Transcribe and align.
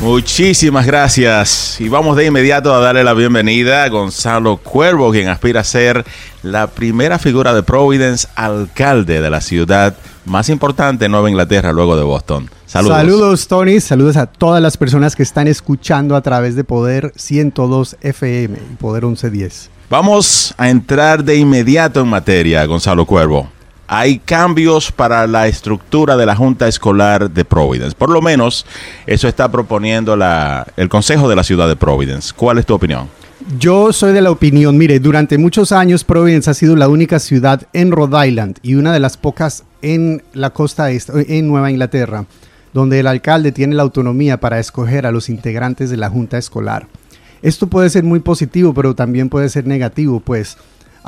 Muchísimas 0.00 0.86
gracias. 0.86 1.80
Y 1.80 1.88
vamos 1.88 2.16
de 2.16 2.26
inmediato 2.26 2.72
a 2.72 2.78
darle 2.78 3.02
la 3.02 3.14
bienvenida 3.14 3.82
a 3.82 3.88
Gonzalo 3.88 4.56
Cuervo, 4.58 5.10
quien 5.10 5.28
aspira 5.28 5.60
a 5.60 5.64
ser 5.64 6.04
la 6.42 6.68
primera 6.68 7.18
figura 7.18 7.52
de 7.52 7.64
Providence, 7.64 8.28
alcalde 8.36 9.20
de 9.20 9.28
la 9.28 9.40
ciudad 9.40 9.96
más 10.24 10.50
importante 10.50 11.06
en 11.06 11.12
Nueva 11.12 11.28
Inglaterra, 11.28 11.72
luego 11.72 11.96
de 11.96 12.04
Boston. 12.04 12.48
Saludos. 12.66 12.96
Saludos, 12.96 13.48
Tony. 13.48 13.80
Saludos 13.80 14.16
a 14.16 14.26
todas 14.26 14.62
las 14.62 14.76
personas 14.76 15.16
que 15.16 15.24
están 15.24 15.48
escuchando 15.48 16.14
a 16.14 16.22
través 16.22 16.54
de 16.54 16.62
Poder 16.62 17.12
102 17.16 17.96
FM 18.00 18.56
y 18.56 18.76
Poder 18.76 19.04
1110. 19.04 19.70
Vamos 19.90 20.54
a 20.58 20.68
entrar 20.68 21.24
de 21.24 21.36
inmediato 21.36 22.00
en 22.00 22.08
materia, 22.08 22.64
Gonzalo 22.66 23.04
Cuervo 23.04 23.48
hay 23.88 24.18
cambios 24.18 24.92
para 24.92 25.26
la 25.26 25.48
estructura 25.48 26.16
de 26.16 26.26
la 26.26 26.36
Junta 26.36 26.68
Escolar 26.68 27.30
de 27.30 27.44
Providence. 27.44 27.96
Por 27.96 28.10
lo 28.10 28.20
menos 28.20 28.66
eso 29.06 29.26
está 29.26 29.50
proponiendo 29.50 30.16
el 30.76 30.88
Consejo 30.90 31.28
de 31.28 31.34
la 31.34 31.42
Ciudad 31.42 31.66
de 31.66 31.74
Providence. 31.74 32.32
¿Cuál 32.36 32.58
es 32.58 32.66
tu 32.66 32.74
opinión? 32.74 33.08
Yo 33.58 33.92
soy 33.94 34.12
de 34.12 34.20
la 34.20 34.30
opinión, 34.30 34.76
mire, 34.76 35.00
durante 35.00 35.38
muchos 35.38 35.72
años 35.72 36.04
Providence 36.04 36.50
ha 36.50 36.54
sido 36.54 36.76
la 36.76 36.88
única 36.88 37.18
ciudad 37.18 37.62
en 37.72 37.90
Rhode 37.90 38.28
Island 38.28 38.58
y 38.62 38.74
una 38.74 38.92
de 38.92 39.00
las 39.00 39.16
pocas 39.16 39.64
en 39.80 40.22
la 40.34 40.50
costa 40.50 40.90
este, 40.90 41.38
en 41.38 41.48
Nueva 41.48 41.70
Inglaterra, 41.70 42.26
donde 42.74 43.00
el 43.00 43.06
alcalde 43.06 43.52
tiene 43.52 43.74
la 43.74 43.84
autonomía 43.84 44.38
para 44.38 44.58
escoger 44.58 45.06
a 45.06 45.12
los 45.12 45.30
integrantes 45.30 45.88
de 45.88 45.96
la 45.96 46.10
Junta 46.10 46.36
Escolar. 46.36 46.88
Esto 47.40 47.68
puede 47.68 47.88
ser 47.88 48.04
muy 48.04 48.20
positivo, 48.20 48.74
pero 48.74 48.94
también 48.94 49.30
puede 49.30 49.48
ser 49.48 49.66
negativo, 49.66 50.20
pues 50.20 50.58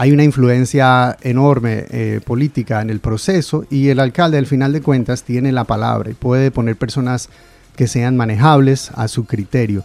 hay 0.01 0.13
una 0.13 0.25
influencia 0.25 1.19
enorme 1.21 1.85
eh, 1.91 2.21
política 2.25 2.81
en 2.81 2.89
el 2.89 3.01
proceso 3.01 3.67
y 3.69 3.89
el 3.89 4.01
alcalde 4.01 4.39
al 4.39 4.47
final 4.47 4.73
de 4.73 4.81
cuentas 4.81 5.25
tiene 5.25 5.53
la 5.53 5.65
palabra 5.65 6.11
y 6.11 6.15
puede 6.15 6.51
poner 6.51 6.77
personas 6.77 7.29
que 7.77 7.87
sean 7.87 8.17
manejables 8.17 8.93
a 8.95 9.09
su 9.09 9.27
criterio. 9.27 9.85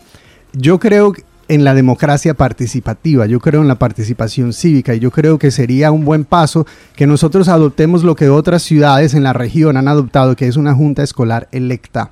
Yo 0.53 0.79
creo 0.79 1.11
en 1.49 1.65
la 1.65 1.73
democracia 1.73 2.33
participativa, 2.33 3.25
yo 3.25 3.41
creo 3.41 3.61
en 3.61 3.67
la 3.67 3.77
participación 3.77 4.53
cívica 4.53 4.95
y 4.95 4.99
yo 4.99 5.11
creo 5.11 5.37
que 5.37 5.51
sería 5.51 5.91
un 5.91 6.05
buen 6.05 6.23
paso 6.23 6.65
que 6.95 7.07
nosotros 7.07 7.49
adoptemos 7.49 8.05
lo 8.05 8.15
que 8.15 8.29
otras 8.29 8.63
ciudades 8.63 9.15
en 9.15 9.23
la 9.23 9.33
región 9.33 9.75
han 9.75 9.89
adoptado, 9.89 10.37
que 10.37 10.47
es 10.47 10.55
una 10.55 10.73
junta 10.73 11.03
escolar 11.03 11.49
electa. 11.51 12.11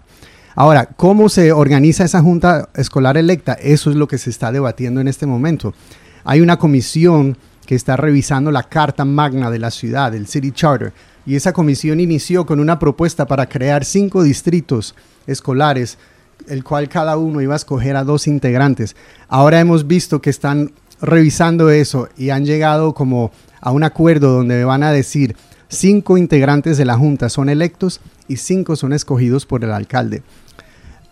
Ahora, 0.56 0.88
¿cómo 0.98 1.30
se 1.30 1.54
organiza 1.54 2.04
esa 2.04 2.22
junta 2.22 2.68
escolar 2.76 3.16
electa? 3.16 3.54
Eso 3.54 3.90
es 3.92 3.96
lo 3.96 4.10
que 4.10 4.18
se 4.18 4.30
está 4.30 4.52
debatiendo 4.52 5.00
en 5.00 5.08
este 5.08 5.26
momento. 5.26 5.74
Hay 6.26 6.42
una 6.42 6.58
comisión 6.58 7.38
que 7.66 7.76
está 7.76 7.96
revisando 7.98 8.52
la 8.52 8.64
Carta 8.64 9.06
Magna 9.06 9.50
de 9.50 9.60
la 9.60 9.72
ciudad, 9.72 10.14
el 10.14 10.28
City 10.28 10.52
Charter, 10.52 10.94
y 11.26 11.36
esa 11.36 11.54
comisión 11.54 12.00
inició 12.00 12.46
con 12.46 12.60
una 12.60 12.80
propuesta 12.80 13.26
para 13.26 13.48
crear 13.48 13.86
cinco 13.86 14.24
distritos 14.24 14.96
escolares, 15.26 15.98
el 16.48 16.64
cual 16.64 16.90
cada 16.90 17.18
uno 17.18 17.42
iba 17.42 17.54
a 17.54 17.58
escoger 17.58 17.96
a 17.96 18.04
dos 18.04 18.28
integrantes. 18.28 18.96
Ahora 19.30 19.60
hemos 19.60 19.88
visto 19.88 20.22
que 20.22 20.30
están 20.30 20.72
revisando 21.02 21.70
eso 21.70 22.10
y 22.18 22.30
han 22.30 22.46
llegado 22.46 22.94
como 22.94 23.32
a 23.62 23.72
un 23.72 23.84
acuerdo 23.84 24.34
donde 24.34 24.64
van 24.66 24.84
a 24.84 24.92
decir 24.92 25.36
cinco 25.70 26.18
integrantes 26.18 26.78
de 26.78 26.86
la 26.86 26.98
Junta 26.98 27.30
son 27.30 27.50
electos 27.50 28.02
y 28.28 28.38
cinco 28.38 28.76
son 28.76 28.94
escogidos 28.94 29.46
por 29.46 29.64
el 29.64 29.72
alcalde. 29.72 30.24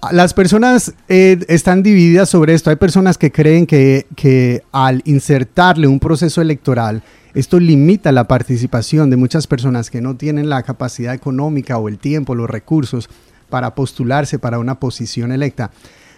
Las 0.09 0.33
personas 0.33 0.93
eh, 1.09 1.37
están 1.47 1.83
divididas 1.83 2.27
sobre 2.27 2.55
esto. 2.55 2.71
Hay 2.71 2.75
personas 2.75 3.19
que 3.19 3.31
creen 3.31 3.67
que, 3.67 4.07
que 4.15 4.63
al 4.71 5.03
insertarle 5.05 5.85
un 5.87 5.99
proceso 5.99 6.41
electoral, 6.41 7.03
esto 7.35 7.59
limita 7.59 8.11
la 8.11 8.27
participación 8.27 9.11
de 9.11 9.17
muchas 9.17 9.45
personas 9.45 9.91
que 9.91 10.01
no 10.01 10.15
tienen 10.15 10.49
la 10.49 10.63
capacidad 10.63 11.13
económica 11.13 11.77
o 11.77 11.87
el 11.87 11.99
tiempo, 11.99 12.33
los 12.33 12.49
recursos 12.49 13.09
para 13.49 13.75
postularse 13.75 14.39
para 14.39 14.57
una 14.57 14.79
posición 14.79 15.31
electa. 15.31 15.69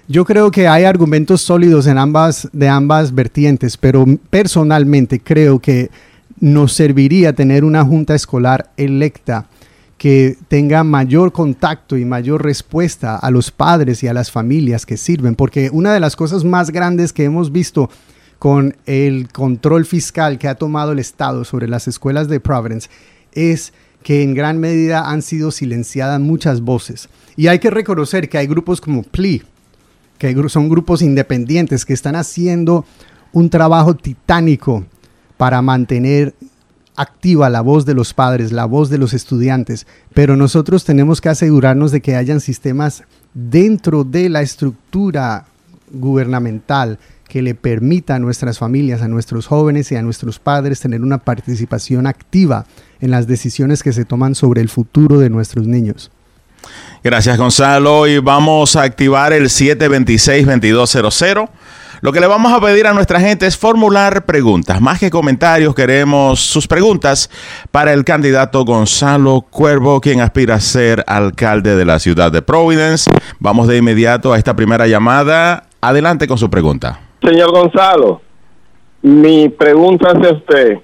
Yo 0.07 0.23
creo 0.23 0.49
que 0.49 0.67
hay 0.67 0.85
argumentos 0.85 1.41
sólidos 1.41 1.85
en 1.87 1.97
ambas, 1.97 2.49
de 2.53 2.69
ambas 2.69 3.13
vertientes, 3.13 3.77
pero 3.77 4.05
personalmente 4.29 5.19
creo 5.19 5.59
que 5.59 5.91
nos 6.39 6.73
serviría 6.73 7.33
tener 7.33 7.63
una 7.63 7.83
junta 7.83 8.15
escolar 8.15 8.71
electa 8.75 9.45
que 10.03 10.37
tenga 10.49 10.83
mayor 10.83 11.31
contacto 11.31 11.95
y 11.95 12.03
mayor 12.03 12.43
respuesta 12.43 13.15
a 13.15 13.31
los 13.31 13.51
padres 13.51 14.03
y 14.03 14.09
a 14.09 14.13
las 14.13 14.31
familias 14.31 14.85
que 14.85 14.97
sirven, 14.97 15.33
porque 15.33 15.69
una 15.71 15.93
de 15.93 16.01
las 16.01 16.17
cosas 16.17 16.43
más 16.43 16.71
grandes 16.71 17.13
que 17.13 17.23
hemos 17.23 17.53
visto 17.53 17.89
con 18.37 18.75
el 18.85 19.29
control 19.31 19.85
fiscal 19.85 20.37
que 20.39 20.49
ha 20.49 20.55
tomado 20.55 20.91
el 20.91 20.99
Estado 20.99 21.45
sobre 21.45 21.69
las 21.69 21.87
escuelas 21.87 22.27
de 22.27 22.41
Providence 22.41 22.89
es 23.31 23.71
que 24.03 24.23
en 24.23 24.33
gran 24.33 24.59
medida 24.59 25.09
han 25.09 25.21
sido 25.21 25.51
silenciadas 25.51 26.19
muchas 26.19 26.59
voces. 26.59 27.07
Y 27.37 27.47
hay 27.47 27.59
que 27.59 27.69
reconocer 27.69 28.27
que 28.27 28.37
hay 28.37 28.47
grupos 28.47 28.81
como 28.81 29.03
PLE, 29.03 29.43
que 30.17 30.35
son 30.49 30.67
grupos 30.67 31.01
independientes 31.01 31.85
que 31.85 31.93
están 31.93 32.17
haciendo 32.17 32.83
un 33.31 33.49
trabajo 33.49 33.95
titánico 33.95 34.83
para 35.37 35.61
mantener 35.61 36.35
activa 36.95 37.49
la 37.49 37.61
voz 37.61 37.85
de 37.85 37.93
los 37.93 38.13
padres, 38.13 38.51
la 38.51 38.65
voz 38.65 38.89
de 38.89 38.97
los 38.97 39.13
estudiantes, 39.13 39.87
pero 40.13 40.35
nosotros 40.35 40.83
tenemos 40.83 41.21
que 41.21 41.29
asegurarnos 41.29 41.91
de 41.91 42.01
que 42.01 42.15
hayan 42.15 42.39
sistemas 42.39 43.03
dentro 43.33 44.03
de 44.03 44.29
la 44.29 44.41
estructura 44.41 45.45
gubernamental 45.91 46.99
que 47.27 47.41
le 47.41 47.55
permita 47.55 48.15
a 48.15 48.19
nuestras 48.19 48.59
familias, 48.59 49.01
a 49.01 49.07
nuestros 49.07 49.47
jóvenes 49.47 49.91
y 49.91 49.95
a 49.95 50.03
nuestros 50.03 50.37
padres 50.37 50.79
tener 50.79 51.01
una 51.01 51.17
participación 51.17 52.05
activa 52.05 52.67
en 53.01 53.09
las 53.09 53.25
decisiones 53.25 53.81
que 53.81 53.93
se 53.93 54.05
toman 54.05 54.35
sobre 54.35 54.61
el 54.61 54.69
futuro 54.69 55.19
de 55.19 55.31
nuestros 55.31 55.65
niños. 55.65 56.11
Gracias 57.03 57.37
Gonzalo 57.37 58.07
y 58.07 58.19
vamos 58.19 58.75
a 58.75 58.83
activar 58.83 59.33
el 59.33 59.45
726-2200 59.45 61.49
lo 62.03 62.11
que 62.11 62.19
le 62.19 62.27
vamos 62.27 62.51
a 62.51 62.59
pedir 62.59 62.85
a 62.85 62.93
nuestra 62.93 63.17
gente 63.21 63.47
es 63.47 63.57
formular 63.57 64.25
preguntas. 64.25 64.81
Más 64.81 64.99
que 64.99 65.09
comentarios, 65.09 65.73
queremos 65.73 66.41
sus 66.41 66.67
preguntas 66.67 67.29
para 67.71 67.93
el 67.93 68.03
candidato 68.03 68.65
Gonzalo 68.65 69.45
Cuervo, 69.49 70.01
quien 70.01 70.19
aspira 70.19 70.55
a 70.55 70.59
ser 70.59 71.01
alcalde 71.07 71.77
de 71.77 71.85
la 71.85 71.99
ciudad 71.99 72.29
de 72.29 72.41
Providence. 72.41 73.09
Vamos 73.39 73.69
de 73.69 73.77
inmediato 73.77 74.33
a 74.33 74.37
esta 74.37 74.53
primera 74.53 74.85
llamada. 74.85 75.63
Adelante 75.79 76.27
con 76.27 76.37
su 76.37 76.49
pregunta. 76.49 76.99
Señor 77.21 77.51
Gonzalo, 77.53 78.19
mi 79.01 79.47
pregunta 79.47 80.11
es 80.11 80.31
usted, 80.33 80.79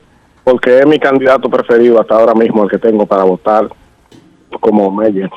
porque 0.46 0.80
es 0.80 0.88
mi 0.88 1.00
candidato 1.00 1.50
preferido 1.50 2.00
hasta 2.00 2.16
ahora 2.16 2.34
mismo, 2.34 2.64
el 2.64 2.70
que 2.70 2.78
tengo 2.78 3.06
para 3.06 3.26
votar 3.26 3.68
como 4.62 4.90
mayor. 4.90 5.30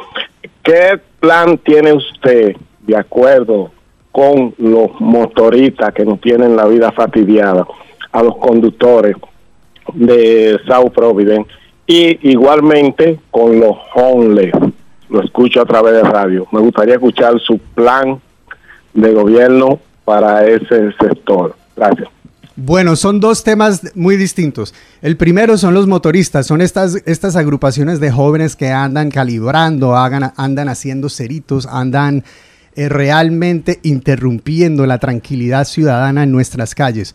¿Qué 0.63 1.01
plan 1.19 1.59
tiene 1.59 1.93
usted 1.93 2.55
de 2.87 2.97
acuerdo 2.97 3.73
con 4.13 4.55
los 4.59 4.91
motoristas 5.01 5.93
que 5.95 6.05
nos 6.05 6.21
tienen 6.21 6.55
la 6.55 6.67
vida 6.67 6.93
fastidiada, 6.93 7.67
a 8.13 8.23
los 8.23 8.37
conductores 8.37 9.17
de 9.95 10.59
South 10.67 10.93
Providence 10.95 11.51
y 11.87 12.31
igualmente 12.31 13.19
con 13.31 13.59
los 13.59 13.77
homeless. 13.95 14.53
Lo 15.09 15.23
escucho 15.23 15.63
a 15.63 15.67
través 15.67 15.95
de 15.95 16.03
radio. 16.03 16.47
Me 16.53 16.61
gustaría 16.61 16.95
escuchar 16.95 17.39
su 17.41 17.59
plan 17.59 18.21
de 18.95 19.13
gobierno 19.13 19.79
para 20.05 20.47
ese 20.47 20.93
sector. 21.01 21.55
Gracias. 21.77 22.09
Bueno, 22.55 22.97
son 22.97 23.19
dos 23.19 23.45
temas 23.45 23.97
muy 23.97 24.17
distintos. 24.17 24.75
El 25.01 25.17
primero 25.17 25.57
son 25.57 25.73
los 25.73 25.87
motoristas, 25.87 26.47
son 26.47 26.61
estas, 26.61 26.97
estas 27.07 27.35
agrupaciones 27.35 27.99
de 27.99 28.11
jóvenes 28.11 28.57
que 28.57 28.69
andan 28.69 29.11
calibrando, 29.11 29.97
hagan, 29.97 30.33
andan 30.37 30.69
haciendo 30.69 31.09
ceritos, 31.09 31.67
andan 31.67 32.25
eh, 32.75 32.89
realmente 32.89 33.81
interrumpiendo 33.83 34.87
la 34.87 34.99
tranquilidad 34.99 35.67
ciudadana 35.67 36.23
en 36.25 36.33
nuestras 36.33 36.75
calles. 36.75 37.15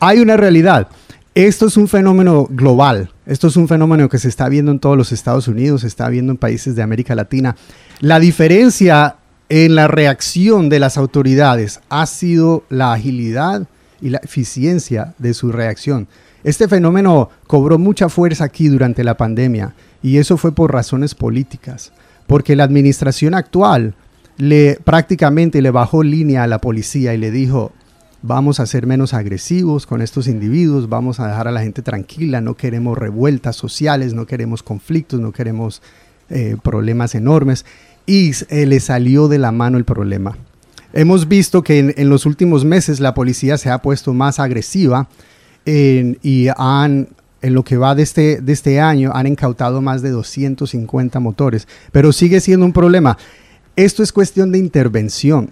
Hay 0.00 0.20
una 0.20 0.36
realidad. 0.36 0.88
Esto 1.34 1.66
es 1.66 1.76
un 1.76 1.88
fenómeno 1.88 2.46
global. 2.48 3.10
Esto 3.26 3.48
es 3.48 3.56
un 3.56 3.66
fenómeno 3.66 4.08
que 4.08 4.18
se 4.18 4.28
está 4.28 4.48
viendo 4.48 4.70
en 4.70 4.78
todos 4.78 4.96
los 4.96 5.10
Estados 5.12 5.48
Unidos, 5.48 5.80
se 5.80 5.88
está 5.88 6.08
viendo 6.08 6.32
en 6.32 6.38
países 6.38 6.76
de 6.76 6.82
América 6.82 7.14
Latina. 7.14 7.56
La 8.00 8.20
diferencia 8.20 9.16
en 9.48 9.74
la 9.74 9.88
reacción 9.88 10.68
de 10.68 10.80
las 10.80 10.96
autoridades 10.96 11.80
ha 11.88 12.06
sido 12.06 12.64
la 12.70 12.92
agilidad 12.92 13.66
y 14.00 14.10
la 14.10 14.18
eficiencia 14.18 15.14
de 15.18 15.34
su 15.34 15.52
reacción. 15.52 16.08
Este 16.44 16.68
fenómeno 16.68 17.30
cobró 17.46 17.78
mucha 17.78 18.08
fuerza 18.08 18.44
aquí 18.44 18.68
durante 18.68 19.02
la 19.02 19.16
pandemia 19.16 19.74
y 20.02 20.18
eso 20.18 20.36
fue 20.36 20.54
por 20.54 20.72
razones 20.72 21.14
políticas, 21.14 21.92
porque 22.26 22.54
la 22.54 22.64
administración 22.64 23.34
actual 23.34 23.94
le 24.36 24.78
prácticamente 24.82 25.62
le 25.62 25.70
bajó 25.70 26.02
línea 26.02 26.42
a 26.42 26.46
la 26.46 26.60
policía 26.60 27.14
y 27.14 27.18
le 27.18 27.30
dijo, 27.30 27.72
vamos 28.22 28.58
a 28.58 28.66
ser 28.66 28.86
menos 28.86 29.12
agresivos 29.12 29.86
con 29.86 30.00
estos 30.00 30.28
individuos, 30.28 30.88
vamos 30.88 31.20
a 31.20 31.28
dejar 31.28 31.46
a 31.46 31.52
la 31.52 31.60
gente 31.60 31.82
tranquila, 31.82 32.40
no 32.40 32.54
queremos 32.54 32.96
revueltas 32.96 33.54
sociales, 33.54 34.14
no 34.14 34.26
queremos 34.26 34.62
conflictos, 34.62 35.20
no 35.20 35.30
queremos 35.30 35.82
eh, 36.30 36.56
problemas 36.62 37.14
enormes. 37.14 37.66
Y 38.06 38.32
eh, 38.48 38.66
le 38.66 38.80
salió 38.80 39.28
de 39.28 39.38
la 39.38 39.52
mano 39.52 39.76
el 39.76 39.84
problema. 39.84 40.36
Hemos 40.94 41.28
visto 41.28 41.62
que 41.62 41.94
en, 41.96 42.08
los 42.08 42.24
últimos 42.24 42.64
meses 42.64 43.00
la 43.00 43.14
policía 43.14 43.58
se 43.58 43.68
ha 43.68 43.78
puesto 43.78 44.14
más 44.14 44.38
agresiva 44.38 45.08
y 45.66 46.48
han, 46.56 47.08
en 47.42 47.54
lo 47.54 47.64
que 47.64 47.76
va 47.76 47.94
de 47.94 48.02
este, 48.04 48.40
de 48.40 48.52
este 48.52 48.80
año, 48.80 49.10
han 49.12 49.26
incautado 49.26 49.80
más 49.80 50.02
de 50.02 50.10
250 50.10 51.18
motores, 51.18 51.66
pero 51.90 52.12
sigue 52.12 52.40
siendo 52.40 52.64
un 52.64 52.72
problema. 52.72 53.18
Esto 53.76 54.04
es 54.04 54.12
cuestión 54.12 54.52
de 54.52 54.58
intervención. 54.58 55.50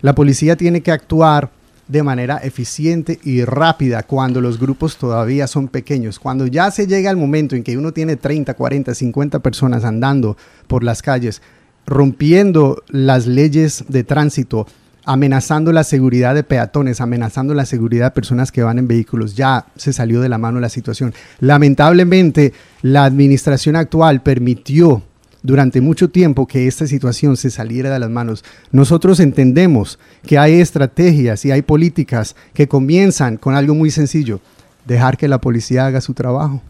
La 0.00 0.14
policía 0.14 0.56
tiene 0.56 0.80
que 0.80 0.92
actuar 0.92 1.50
de 1.88 2.02
manera 2.02 2.38
eficiente 2.38 3.18
y 3.22 3.44
rápida 3.44 4.02
cuando 4.02 4.40
los 4.40 4.58
grupos 4.58 4.96
todavía 4.96 5.46
son 5.46 5.68
pequeños. 5.68 6.18
Cuando 6.18 6.46
ya 6.46 6.70
se 6.70 6.86
llega 6.86 7.10
el 7.10 7.18
momento 7.18 7.56
en 7.56 7.62
que 7.62 7.76
uno 7.76 7.92
tiene 7.92 8.16
30, 8.16 8.54
40, 8.54 8.94
50 8.94 9.40
personas 9.40 9.84
andando 9.84 10.38
por 10.68 10.82
las 10.82 11.02
calles, 11.02 11.42
rompiendo 11.84 12.82
las 12.88 13.26
leyes 13.26 13.84
de 13.88 14.04
tránsito, 14.04 14.66
amenazando 15.04 15.70
la 15.70 15.84
seguridad 15.84 16.34
de 16.34 16.44
peatones, 16.44 17.02
amenazando 17.02 17.52
la 17.52 17.66
seguridad 17.66 18.06
de 18.06 18.10
personas 18.12 18.52
que 18.52 18.62
van 18.62 18.78
en 18.78 18.88
vehículos. 18.88 19.34
Ya 19.34 19.66
se 19.76 19.92
salió 19.92 20.22
de 20.22 20.30
la 20.30 20.38
mano 20.38 20.60
la 20.60 20.70
situación. 20.70 21.12
Lamentablemente, 21.40 22.54
la 22.80 23.04
administración 23.04 23.76
actual 23.76 24.22
permitió 24.22 25.02
durante 25.42 25.80
mucho 25.80 26.10
tiempo 26.10 26.46
que 26.46 26.66
esta 26.66 26.86
situación 26.86 27.36
se 27.36 27.50
saliera 27.50 27.90
de 27.90 27.98
las 27.98 28.10
manos. 28.10 28.44
Nosotros 28.72 29.20
entendemos 29.20 29.98
que 30.26 30.38
hay 30.38 30.60
estrategias 30.60 31.44
y 31.44 31.50
hay 31.50 31.62
políticas 31.62 32.36
que 32.52 32.68
comienzan 32.68 33.36
con 33.36 33.54
algo 33.54 33.74
muy 33.74 33.90
sencillo, 33.90 34.40
dejar 34.86 35.16
que 35.16 35.28
la 35.28 35.40
policía 35.40 35.86
haga 35.86 36.00
su 36.00 36.14
trabajo, 36.14 36.62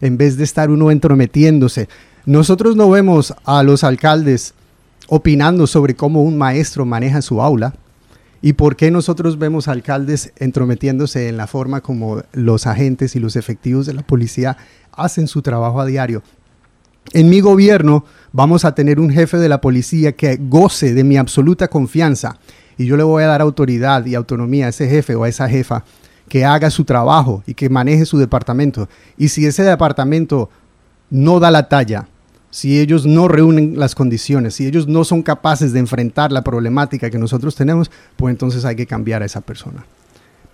en 0.00 0.16
vez 0.16 0.36
de 0.36 0.44
estar 0.44 0.70
uno 0.70 0.90
entrometiéndose. 0.90 1.88
Nosotros 2.24 2.76
no 2.76 2.90
vemos 2.90 3.34
a 3.44 3.62
los 3.62 3.84
alcaldes 3.84 4.54
opinando 5.08 5.66
sobre 5.66 5.94
cómo 5.94 6.22
un 6.22 6.36
maestro 6.38 6.84
maneja 6.84 7.22
su 7.22 7.40
aula. 7.40 7.74
¿Y 8.42 8.52
por 8.52 8.76
qué 8.76 8.90
nosotros 8.90 9.38
vemos 9.38 9.66
alcaldes 9.66 10.32
entrometiéndose 10.36 11.28
en 11.28 11.36
la 11.36 11.46
forma 11.46 11.80
como 11.80 12.22
los 12.32 12.66
agentes 12.66 13.16
y 13.16 13.20
los 13.20 13.34
efectivos 13.34 13.86
de 13.86 13.94
la 13.94 14.02
policía 14.02 14.56
hacen 14.92 15.26
su 15.26 15.42
trabajo 15.42 15.80
a 15.80 15.86
diario? 15.86 16.22
En 17.12 17.30
mi 17.30 17.40
gobierno 17.40 18.04
vamos 18.32 18.64
a 18.64 18.74
tener 18.74 19.00
un 19.00 19.10
jefe 19.10 19.38
de 19.38 19.48
la 19.48 19.60
policía 19.60 20.12
que 20.12 20.36
goce 20.40 20.92
de 20.92 21.04
mi 21.04 21.16
absoluta 21.16 21.68
confianza 21.68 22.38
y 22.76 22.86
yo 22.86 22.96
le 22.96 23.04
voy 23.04 23.22
a 23.22 23.28
dar 23.28 23.40
autoridad 23.40 24.04
y 24.04 24.14
autonomía 24.14 24.66
a 24.66 24.68
ese 24.70 24.88
jefe 24.88 25.14
o 25.14 25.24
a 25.24 25.28
esa 25.28 25.48
jefa 25.48 25.84
que 26.28 26.44
haga 26.44 26.70
su 26.70 26.84
trabajo 26.84 27.42
y 27.46 27.54
que 27.54 27.70
maneje 27.70 28.04
su 28.04 28.18
departamento. 28.18 28.88
Y 29.16 29.28
si 29.28 29.46
ese 29.46 29.62
departamento 29.62 30.50
no 31.10 31.40
da 31.40 31.50
la 31.50 31.68
talla, 31.68 32.08
si 32.50 32.80
ellos 32.80 33.06
no 33.06 33.28
reúnen 33.28 33.78
las 33.78 33.94
condiciones, 33.94 34.54
si 34.54 34.66
ellos 34.66 34.88
no 34.88 35.04
son 35.04 35.22
capaces 35.22 35.72
de 35.72 35.78
enfrentar 35.78 36.32
la 36.32 36.42
problemática 36.42 37.10
que 37.10 37.18
nosotros 37.18 37.54
tenemos, 37.54 37.90
pues 38.16 38.32
entonces 38.32 38.64
hay 38.64 38.76
que 38.76 38.86
cambiar 38.86 39.22
a 39.22 39.26
esa 39.26 39.40
persona. 39.40 39.84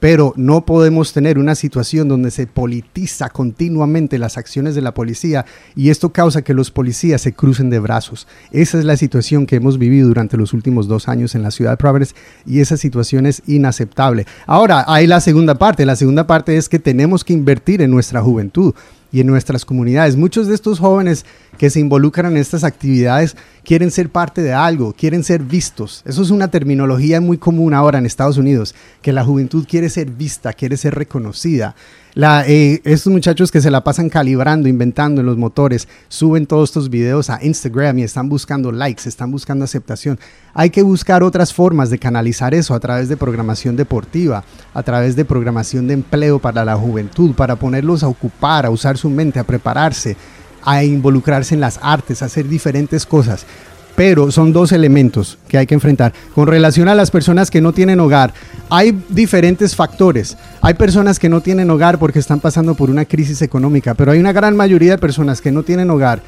Pero 0.02 0.32
no 0.34 0.66
podemos 0.66 1.12
tener 1.12 1.38
una 1.38 1.54
situación 1.54 2.08
donde 2.08 2.32
se 2.32 2.48
politiza 2.48 3.28
continuamente 3.28 4.18
las 4.18 4.36
acciones 4.36 4.74
de 4.74 4.82
la 4.82 4.94
policía 4.94 5.46
y 5.76 5.90
esto 5.90 6.12
causa 6.12 6.42
que 6.42 6.54
los 6.54 6.72
policías 6.72 7.20
se 7.20 7.34
crucen 7.34 7.70
de 7.70 7.78
brazos. 7.78 8.26
Esa 8.50 8.80
es 8.80 8.84
la 8.84 8.96
situación 8.96 9.46
que 9.46 9.54
hemos 9.54 9.78
vivido 9.78 10.08
durante 10.08 10.36
los 10.36 10.54
últimos 10.54 10.88
dos 10.88 11.06
años 11.06 11.36
en 11.36 11.44
la 11.44 11.52
ciudad 11.52 11.70
de 11.70 11.76
Providence 11.76 12.16
y 12.44 12.58
esa 12.58 12.76
situación 12.76 13.26
es 13.26 13.44
inaceptable. 13.46 14.26
Ahora, 14.44 14.84
hay 14.88 15.06
la 15.06 15.20
segunda 15.20 15.54
parte. 15.54 15.86
La 15.86 15.94
segunda 15.94 16.26
parte 16.26 16.56
es 16.56 16.68
que 16.68 16.80
tenemos 16.80 17.22
que 17.22 17.34
invertir 17.34 17.80
en 17.80 17.92
nuestra 17.92 18.20
juventud 18.22 18.74
y 19.12 19.20
en 19.20 19.26
nuestras 19.26 19.64
comunidades. 19.64 20.16
Muchos 20.16 20.48
de 20.48 20.54
estos 20.54 20.78
jóvenes 20.78 21.26
que 21.58 21.70
se 21.70 21.78
involucran 21.78 22.32
en 22.32 22.38
estas 22.38 22.64
actividades 22.64 23.36
quieren 23.62 23.90
ser 23.90 24.08
parte 24.08 24.42
de 24.42 24.54
algo, 24.54 24.94
quieren 24.94 25.22
ser 25.22 25.42
vistos. 25.42 26.02
Eso 26.06 26.22
es 26.22 26.30
una 26.30 26.48
terminología 26.48 27.20
muy 27.20 27.36
común 27.38 27.74
ahora 27.74 27.98
en 27.98 28.06
Estados 28.06 28.38
Unidos, 28.38 28.74
que 29.02 29.12
la 29.12 29.24
juventud 29.24 29.66
quiere 29.68 29.90
ser 29.90 30.10
vista, 30.10 30.52
quiere 30.54 30.76
ser 30.76 30.94
reconocida. 30.94 31.76
La, 32.14 32.46
eh, 32.46 32.82
estos 32.84 33.10
muchachos 33.10 33.50
que 33.50 33.62
se 33.62 33.70
la 33.70 33.84
pasan 33.84 34.10
calibrando, 34.10 34.68
inventando 34.68 35.22
en 35.22 35.26
los 35.26 35.38
motores, 35.38 35.88
suben 36.08 36.44
todos 36.44 36.68
estos 36.68 36.90
videos 36.90 37.30
a 37.30 37.42
Instagram 37.42 38.00
y 38.00 38.02
están 38.02 38.28
buscando 38.28 38.70
likes, 38.70 39.08
están 39.08 39.30
buscando 39.30 39.64
aceptación. 39.64 40.20
Hay 40.52 40.68
que 40.68 40.82
buscar 40.82 41.22
otras 41.22 41.54
formas 41.54 41.88
de 41.88 41.98
canalizar 41.98 42.52
eso 42.52 42.74
a 42.74 42.80
través 42.80 43.08
de 43.08 43.16
programación 43.16 43.76
deportiva, 43.76 44.44
a 44.74 44.82
través 44.82 45.16
de 45.16 45.24
programación 45.24 45.86
de 45.86 45.94
empleo 45.94 46.38
para 46.38 46.66
la 46.66 46.76
juventud, 46.76 47.34
para 47.34 47.56
ponerlos 47.56 48.02
a 48.02 48.08
ocupar, 48.08 48.66
a 48.66 48.70
usar 48.70 48.98
su 48.98 49.08
mente, 49.08 49.38
a 49.38 49.44
prepararse, 49.44 50.14
a 50.62 50.84
involucrarse 50.84 51.54
en 51.54 51.62
las 51.62 51.80
artes, 51.82 52.20
a 52.20 52.26
hacer 52.26 52.46
diferentes 52.46 53.06
cosas 53.06 53.46
pero 53.94 54.30
son 54.30 54.52
dos 54.52 54.72
elementos 54.72 55.38
que 55.48 55.58
hay 55.58 55.66
que 55.66 55.74
enfrentar. 55.74 56.12
Con 56.34 56.46
relación 56.46 56.88
a 56.88 56.94
las 56.94 57.10
personas 57.10 57.50
que 57.50 57.60
no 57.60 57.72
tienen 57.72 58.00
hogar, 58.00 58.32
hay 58.70 58.98
diferentes 59.08 59.76
factores. 59.76 60.36
Hay 60.60 60.74
personas 60.74 61.18
que 61.18 61.28
no 61.28 61.40
tienen 61.40 61.70
hogar 61.70 61.98
porque 61.98 62.18
están 62.18 62.40
pasando 62.40 62.74
por 62.74 62.90
una 62.90 63.04
crisis 63.04 63.42
económica, 63.42 63.94
pero 63.94 64.12
hay 64.12 64.18
una 64.18 64.32
gran 64.32 64.56
mayoría 64.56 64.92
de 64.92 64.98
personas 64.98 65.40
que 65.40 65.52
no 65.52 65.62
tienen 65.62 65.90
hogar 65.90 66.22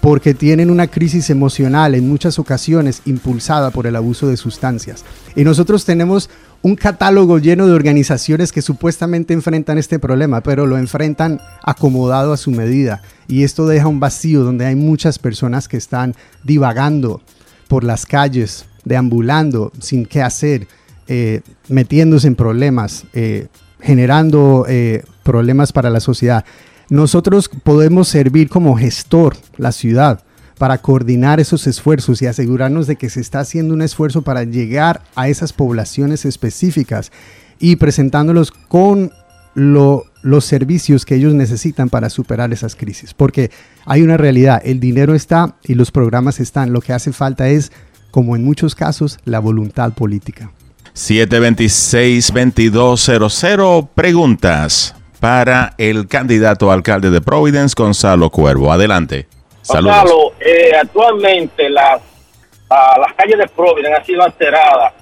porque 0.00 0.34
tienen 0.34 0.70
una 0.70 0.86
crisis 0.86 1.28
emocional 1.30 1.94
en 1.94 2.08
muchas 2.08 2.38
ocasiones 2.38 3.02
impulsada 3.04 3.70
por 3.70 3.86
el 3.86 3.96
abuso 3.96 4.28
de 4.28 4.36
sustancias. 4.36 5.04
Y 5.34 5.44
nosotros 5.44 5.84
tenemos 5.84 6.30
un 6.62 6.74
catálogo 6.74 7.38
lleno 7.38 7.66
de 7.66 7.72
organizaciones 7.72 8.52
que 8.52 8.62
supuestamente 8.62 9.32
enfrentan 9.32 9.78
este 9.78 9.98
problema, 9.98 10.42
pero 10.42 10.66
lo 10.66 10.76
enfrentan 10.76 11.40
acomodado 11.62 12.32
a 12.32 12.36
su 12.36 12.50
medida. 12.50 13.02
Y 13.28 13.44
esto 13.44 13.66
deja 13.66 13.86
un 13.86 14.00
vacío 14.00 14.42
donde 14.42 14.66
hay 14.66 14.74
muchas 14.74 15.18
personas 15.18 15.68
que 15.68 15.76
están 15.76 16.14
divagando 16.42 17.20
por 17.68 17.84
las 17.84 18.06
calles, 18.06 18.64
deambulando 18.84 19.72
sin 19.78 20.06
qué 20.06 20.22
hacer, 20.22 20.66
eh, 21.06 21.42
metiéndose 21.68 22.26
en 22.26 22.34
problemas, 22.34 23.04
eh, 23.12 23.46
generando 23.80 24.66
eh, 24.68 25.04
problemas 25.22 25.72
para 25.72 25.90
la 25.90 26.00
sociedad. 26.00 26.44
Nosotros 26.90 27.50
podemos 27.62 28.08
servir 28.08 28.48
como 28.48 28.76
gestor 28.76 29.36
la 29.58 29.72
ciudad 29.72 30.24
para 30.58 30.78
coordinar 30.78 31.40
esos 31.40 31.66
esfuerzos 31.66 32.20
y 32.20 32.26
asegurarnos 32.26 32.86
de 32.86 32.96
que 32.96 33.08
se 33.08 33.20
está 33.20 33.40
haciendo 33.40 33.72
un 33.72 33.82
esfuerzo 33.82 34.22
para 34.22 34.44
llegar 34.44 35.02
a 35.14 35.28
esas 35.28 35.52
poblaciones 35.52 36.24
específicas 36.24 37.12
y 37.58 37.76
presentándolos 37.76 38.50
con 38.50 39.12
los 39.54 40.44
servicios 40.44 41.04
que 41.04 41.16
ellos 41.16 41.34
necesitan 41.34 41.88
para 41.88 42.10
superar 42.10 42.52
esas 42.52 42.76
crisis. 42.76 43.14
Porque 43.14 43.50
hay 43.86 44.02
una 44.02 44.16
realidad, 44.16 44.60
el 44.64 44.78
dinero 44.78 45.14
está 45.14 45.56
y 45.64 45.74
los 45.74 45.90
programas 45.90 46.38
están, 46.40 46.72
lo 46.72 46.80
que 46.80 46.92
hace 46.92 47.12
falta 47.12 47.48
es, 47.48 47.72
como 48.10 48.36
en 48.36 48.44
muchos 48.44 48.74
casos, 48.74 49.18
la 49.24 49.40
voluntad 49.40 49.92
política. 49.94 50.52
726-2200, 50.94 53.88
preguntas 53.94 54.94
para 55.20 55.74
el 55.78 56.06
candidato 56.06 56.70
alcalde 56.70 57.10
de 57.10 57.20
Providence, 57.20 57.74
Gonzalo 57.76 58.30
Cuervo. 58.30 58.72
Adelante. 58.72 59.26
Gonzalo, 59.68 60.32
eh, 60.40 60.72
actualmente 60.80 61.68
las, 61.68 62.00
las 62.70 63.14
calles 63.14 63.38
de 63.38 63.48
Providence 63.48 63.96
han 63.96 64.04
sido 64.04 64.22
alteradas 64.22 64.94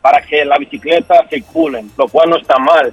para 0.00 0.20
que 0.22 0.44
las 0.44 0.58
bicicletas 0.58 1.28
circulen, 1.28 1.90
lo 1.96 2.08
cual 2.08 2.30
no 2.30 2.36
está 2.36 2.58
mal. 2.58 2.92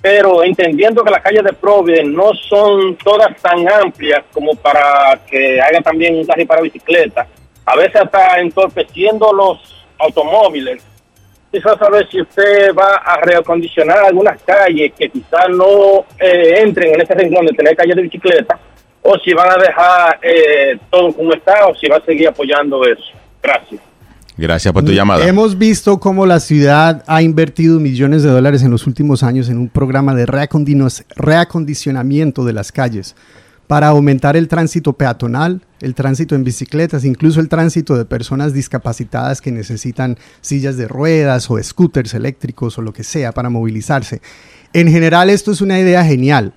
Pero 0.00 0.44
entendiendo 0.44 1.02
que 1.02 1.10
las 1.10 1.22
calles 1.22 1.42
de 1.44 1.52
Providence 1.52 2.10
no 2.10 2.34
son 2.34 2.96
todas 2.96 3.36
tan 3.40 3.68
amplias 3.68 4.24
como 4.32 4.54
para 4.54 5.18
que 5.26 5.60
haya 5.60 5.80
también 5.80 6.16
un 6.16 6.24
carril 6.24 6.46
para 6.46 6.60
bicicletas, 6.60 7.26
a 7.64 7.76
veces 7.76 8.02
está 8.02 8.38
entorpeciendo 8.38 9.32
los 9.32 9.84
automóviles 9.98 10.84
quizás 11.50 11.78
saber 11.78 12.06
si 12.10 12.20
usted 12.20 12.74
va 12.74 12.96
a 12.96 13.20
reacondicionar 13.22 13.98
algunas 13.98 14.42
calles 14.42 14.92
que 14.98 15.08
quizás 15.08 15.48
no 15.48 16.04
eh, 16.18 16.60
entren 16.60 16.94
en 16.94 17.00
ese 17.00 17.14
renglón 17.14 17.46
de 17.46 17.52
tener 17.52 17.76
calles 17.76 17.96
de 17.96 18.02
bicicleta, 18.02 18.58
o 19.06 19.18
si 19.20 19.32
van 19.32 19.52
a 19.52 19.56
dejar 19.56 20.18
eh, 20.22 20.78
todo 20.90 21.12
como 21.12 21.32
está, 21.32 21.66
o 21.66 21.74
si 21.74 21.88
va 21.88 21.96
a 21.96 22.04
seguir 22.04 22.28
apoyando 22.28 22.84
eso. 22.84 23.02
Gracias. 23.42 23.80
Gracias 24.36 24.74
por 24.74 24.84
tu 24.84 24.92
llamada. 24.92 25.26
Hemos 25.26 25.56
visto 25.56 25.98
cómo 25.98 26.26
la 26.26 26.40
ciudad 26.40 27.02
ha 27.06 27.22
invertido 27.22 27.80
millones 27.80 28.22
de 28.22 28.28
dólares 28.28 28.62
en 28.62 28.70
los 28.70 28.86
últimos 28.86 29.22
años 29.22 29.48
en 29.48 29.56
un 29.56 29.70
programa 29.70 30.14
de 30.14 30.26
reacondicionamiento 30.26 32.44
de 32.44 32.52
las 32.52 32.70
calles 32.70 33.16
para 33.66 33.88
aumentar 33.88 34.36
el 34.36 34.48
tránsito 34.48 34.92
peatonal, 34.92 35.62
el 35.80 35.94
tránsito 35.94 36.34
en 36.34 36.44
bicicletas, 36.44 37.04
incluso 37.04 37.40
el 37.40 37.48
tránsito 37.48 37.96
de 37.96 38.04
personas 38.04 38.52
discapacitadas 38.52 39.40
que 39.40 39.52
necesitan 39.52 40.18
sillas 40.42 40.76
de 40.76 40.86
ruedas 40.86 41.50
o 41.50 41.60
scooters 41.60 42.12
eléctricos 42.12 42.76
o 42.78 42.82
lo 42.82 42.92
que 42.92 43.04
sea 43.04 43.32
para 43.32 43.48
movilizarse. 43.48 44.20
En 44.72 44.88
general 44.88 45.30
esto 45.30 45.50
es 45.50 45.62
una 45.62 45.80
idea 45.80 46.04
genial. 46.04 46.52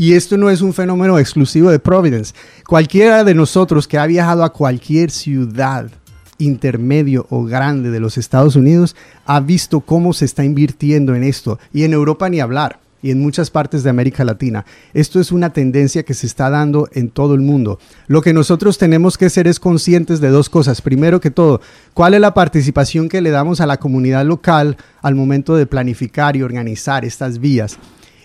Y 0.00 0.14
esto 0.14 0.38
no 0.38 0.48
es 0.48 0.62
un 0.62 0.72
fenómeno 0.72 1.18
exclusivo 1.18 1.70
de 1.70 1.78
Providence. 1.78 2.32
Cualquiera 2.66 3.22
de 3.22 3.34
nosotros 3.34 3.86
que 3.86 3.98
ha 3.98 4.06
viajado 4.06 4.44
a 4.44 4.50
cualquier 4.54 5.10
ciudad 5.10 5.90
intermedio 6.38 7.26
o 7.28 7.44
grande 7.44 7.90
de 7.90 8.00
los 8.00 8.16
Estados 8.16 8.56
Unidos 8.56 8.96
ha 9.26 9.40
visto 9.40 9.80
cómo 9.80 10.14
se 10.14 10.24
está 10.24 10.42
invirtiendo 10.42 11.14
en 11.14 11.22
esto. 11.22 11.58
Y 11.70 11.82
en 11.84 11.92
Europa 11.92 12.30
ni 12.30 12.40
hablar 12.40 12.80
y 13.02 13.10
en 13.10 13.20
muchas 13.20 13.50
partes 13.50 13.82
de 13.82 13.90
América 13.90 14.24
Latina. 14.24 14.64
Esto 14.94 15.20
es 15.20 15.32
una 15.32 15.52
tendencia 15.52 16.02
que 16.02 16.14
se 16.14 16.26
está 16.26 16.48
dando 16.48 16.88
en 16.92 17.10
todo 17.10 17.34
el 17.34 17.42
mundo. 17.42 17.78
Lo 18.06 18.22
que 18.22 18.32
nosotros 18.32 18.78
tenemos 18.78 19.18
que 19.18 19.28
ser 19.28 19.46
es 19.46 19.60
conscientes 19.60 20.18
de 20.22 20.30
dos 20.30 20.48
cosas. 20.48 20.80
Primero 20.80 21.20
que 21.20 21.30
todo, 21.30 21.60
¿cuál 21.92 22.14
es 22.14 22.22
la 22.22 22.32
participación 22.32 23.10
que 23.10 23.20
le 23.20 23.28
damos 23.28 23.60
a 23.60 23.66
la 23.66 23.76
comunidad 23.76 24.24
local 24.24 24.78
al 25.02 25.14
momento 25.14 25.56
de 25.56 25.66
planificar 25.66 26.36
y 26.36 26.42
organizar 26.42 27.04
estas 27.04 27.38
vías? 27.38 27.78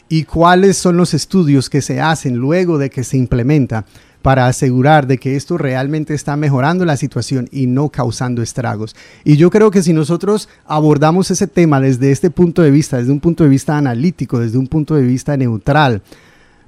¿Y 0.07 0.23
cuáles 0.23 0.77
son 0.77 0.97
los 0.97 1.13
estudios 1.13 1.69
que 1.69 1.81
se 1.81 1.99
hacen 1.99 2.35
luego 2.35 2.77
de 2.77 2.89
que 2.89 3.03
se 3.03 3.17
implementa? 3.17 3.85
para 4.25 4.47
asegurar 4.47 5.05
de 5.05 5.19
que 5.19 5.35
esto 5.35 5.55
realmente 5.55 6.15
está 6.15 6.35
mejorando 6.35 6.83
la 6.83 6.97
situación 6.97 7.47
y 7.51 7.67
no 7.67 7.89
causando 7.89 8.41
estragos. 8.41 8.95
Y 9.23 9.37
yo 9.37 9.51
creo 9.51 9.69
que 9.69 9.83
si 9.83 9.93
nosotros 9.93 10.49
abordamos 10.65 11.29
ese 11.29 11.45
tema 11.45 11.79
desde 11.79 12.11
este 12.11 12.31
punto 12.31 12.63
de 12.63 12.71
vista, 12.71 12.97
desde 12.97 13.11
un 13.11 13.19
punto 13.19 13.43
de 13.43 13.51
vista 13.51 13.77
analítico, 13.77 14.39
desde 14.39 14.57
un 14.57 14.65
punto 14.65 14.95
de 14.95 15.03
vista 15.03 15.37
neutral, 15.37 16.01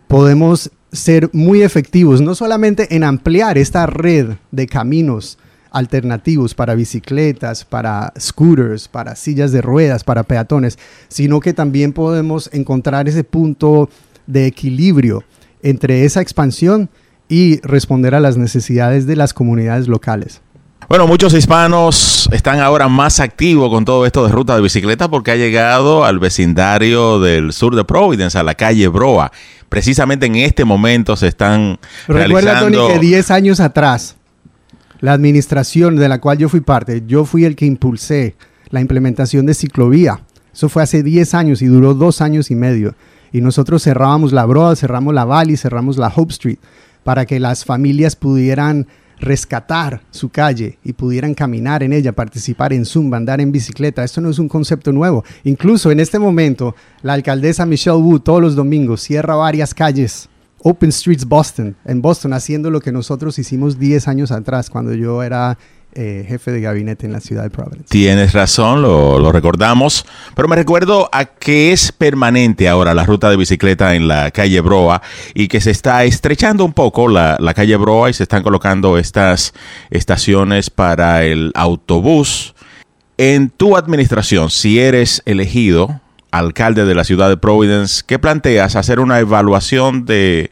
podemos 0.08 0.70
ser 0.92 1.32
muy 1.34 1.64
efectivos, 1.64 2.22
no 2.22 2.36
solamente 2.36 2.96
en 2.96 3.04
ampliar 3.04 3.58
esta 3.58 3.88
red 3.88 4.36
de 4.52 4.68
caminos 4.68 5.40
alternativos 5.78 6.54
para 6.54 6.76
bicicletas, 6.76 7.64
para 7.64 8.12
scooters, 8.20 8.88
para 8.88 9.16
sillas 9.16 9.52
de 9.52 9.62
ruedas, 9.62 10.04
para 10.04 10.24
peatones, 10.24 10.78
sino 11.08 11.40
que 11.40 11.54
también 11.54 11.94
podemos 11.94 12.50
encontrar 12.54 13.08
ese 13.08 13.24
punto 13.24 13.90
de 14.26 14.48
equilibrio 14.48 15.24
entre 15.62 16.06
esa 16.06 16.22
expansión 16.22 16.90
y 17.30 17.60
responder 17.62 18.16
a 18.16 18.20
las 18.20 18.38
necesidades 18.38 19.06
de 19.06 19.16
las 19.16 19.34
comunidades 19.34 19.88
locales. 19.88 20.42
Bueno, 20.90 21.06
muchos 21.06 21.34
hispanos 21.34 22.30
están 22.32 22.62
ahora 22.62 22.88
más 22.88 23.20
activos 23.20 23.70
con 23.70 23.84
todo 23.84 24.06
esto 24.06 24.26
de 24.26 24.32
ruta 24.32 24.56
de 24.56 24.62
bicicleta 24.62 25.10
porque 25.10 25.32
ha 25.32 25.36
llegado 25.36 26.06
al 26.06 26.18
vecindario 26.18 27.20
del 27.20 27.52
sur 27.52 27.76
de 27.76 27.84
Providence, 27.84 28.38
a 28.38 28.44
la 28.44 28.56
calle 28.56 28.88
Broa. 28.88 29.32
Precisamente 29.68 30.28
en 30.28 30.38
este 30.38 30.64
momento 30.64 31.18
se 31.18 31.28
están 31.28 31.78
Recuerda, 32.08 32.62
Tony, 32.62 32.78
que 32.88 33.00
10 33.00 33.32
años 33.32 33.60
atrás, 33.60 34.16
la 35.00 35.14
administración 35.14 35.96
de 35.96 36.10
la 36.10 36.20
cual 36.20 36.38
yo 36.38 36.50
fui 36.50 36.62
parte, 36.62 37.04
yo 37.06 37.26
fui 37.26 37.46
el 37.46 37.56
que 37.56 37.66
impulsé 37.66 38.36
la 38.70 38.82
implementación 38.82 39.46
de 39.46 39.54
ciclovía. 39.54 40.22
Eso 40.54 40.70
fue 40.70 40.84
hace 40.84 41.04
10 41.04 41.34
años 41.34 41.62
y 41.62 41.68
duró 41.68 41.94
dos 41.94 42.22
años 42.22 42.50
y 42.52 42.56
medio. 42.56 42.96
Y 43.32 43.42
nosotros 43.42 43.84
cerrábamos 43.84 44.32
la 44.32 44.46
Broa, 44.46 44.76
cerramos 44.76 45.14
la 45.14 45.26
Valley, 45.26 45.58
cerramos 45.58 45.98
la 45.98 46.12
Hope 46.16 46.32
Street 46.32 46.58
para 47.04 47.26
que 47.26 47.40
las 47.40 47.64
familias 47.64 48.16
pudieran 48.16 48.88
rescatar 49.20 50.02
su 50.12 50.30
calle 50.30 50.78
y 50.84 50.94
pudieran 50.94 51.34
caminar 51.34 51.84
en 51.84 51.94
ella, 51.94 52.12
participar 52.12 52.74
en 52.74 52.86
Zumba, 52.86 53.18
andar 53.18 53.42
en 53.42 53.52
bicicleta. 53.52 54.04
Esto 54.04 54.22
no 54.22 54.30
es 54.30 54.40
un 54.40 54.48
concepto 54.48 54.92
nuevo. 54.92 55.24
Incluso 55.44 55.92
en 55.92 56.00
este 56.00 56.20
momento, 56.20 56.76
la 57.02 57.14
alcaldesa 57.14 57.66
Michelle 57.66 57.98
Wu 57.98 58.20
todos 58.20 58.42
los 58.42 58.56
domingos 58.56 59.02
cierra 59.02 59.36
varias 59.36 59.74
calles. 59.74 60.30
Open 60.64 60.92
Streets 60.92 61.26
Boston, 61.26 61.76
en 61.86 62.02
Boston, 62.02 62.34
haciendo 62.34 62.72
lo 62.72 62.80
que 62.80 62.92
nosotros 62.92 63.38
hicimos 63.40 63.80
10 63.80 64.08
años 64.08 64.32
atrás, 64.32 64.70
cuando 64.70 64.94
yo 64.94 65.24
era 65.24 65.58
eh, 65.94 66.26
jefe 66.28 66.52
de 66.52 66.62
gabinete 66.62 67.06
en 67.06 67.14
la 67.14 67.20
ciudad 67.20 67.44
de 67.44 67.50
Providence. 67.50 67.88
Tienes 67.90 68.34
razón, 68.34 68.82
lo, 68.82 69.32
recordamos, 69.32 70.06
pero 70.36 70.48
me 70.48 70.56
recuerdo 70.56 71.10
a 71.12 71.26
que 71.26 71.72
es 71.72 71.92
permanente 71.92 72.70
ahora 72.70 72.94
la 72.94 73.04
ruta 73.04 73.30
de 73.30 73.38
bicicleta 73.38 73.96
en 73.96 74.08
la 74.08 74.30
calle 74.32 74.62
Broa 74.62 75.02
y 75.34 75.48
que 75.48 75.62
se 75.62 75.72
está 75.72 76.04
estrechando 76.04 76.66
un 76.66 76.74
poco 76.74 77.08
la, 77.08 77.38
la 77.40 77.54
calle 77.54 77.76
Broa 77.78 78.10
y 78.10 78.14
se 78.14 78.24
están 78.24 78.44
colocando 78.44 78.98
estas 78.98 79.54
estaciones 79.90 80.70
para 80.70 81.24
el 81.24 81.52
autobús. 81.56 82.54
En 83.18 83.50
tu 83.50 83.76
administración, 83.76 84.52
si 84.52 84.80
eres 84.80 85.24
elegido 85.26 86.02
alcalde 86.32 86.86
de 86.86 86.96
la 86.96 87.04
ciudad 87.04 87.30
de 87.30 87.38
Providence, 87.38 88.04
¿qué 88.06 88.20
planteas? 88.20 88.76
¿Hacer 88.76 89.00
una 89.00 89.20
evaluación 89.20 90.06
de 90.06 90.52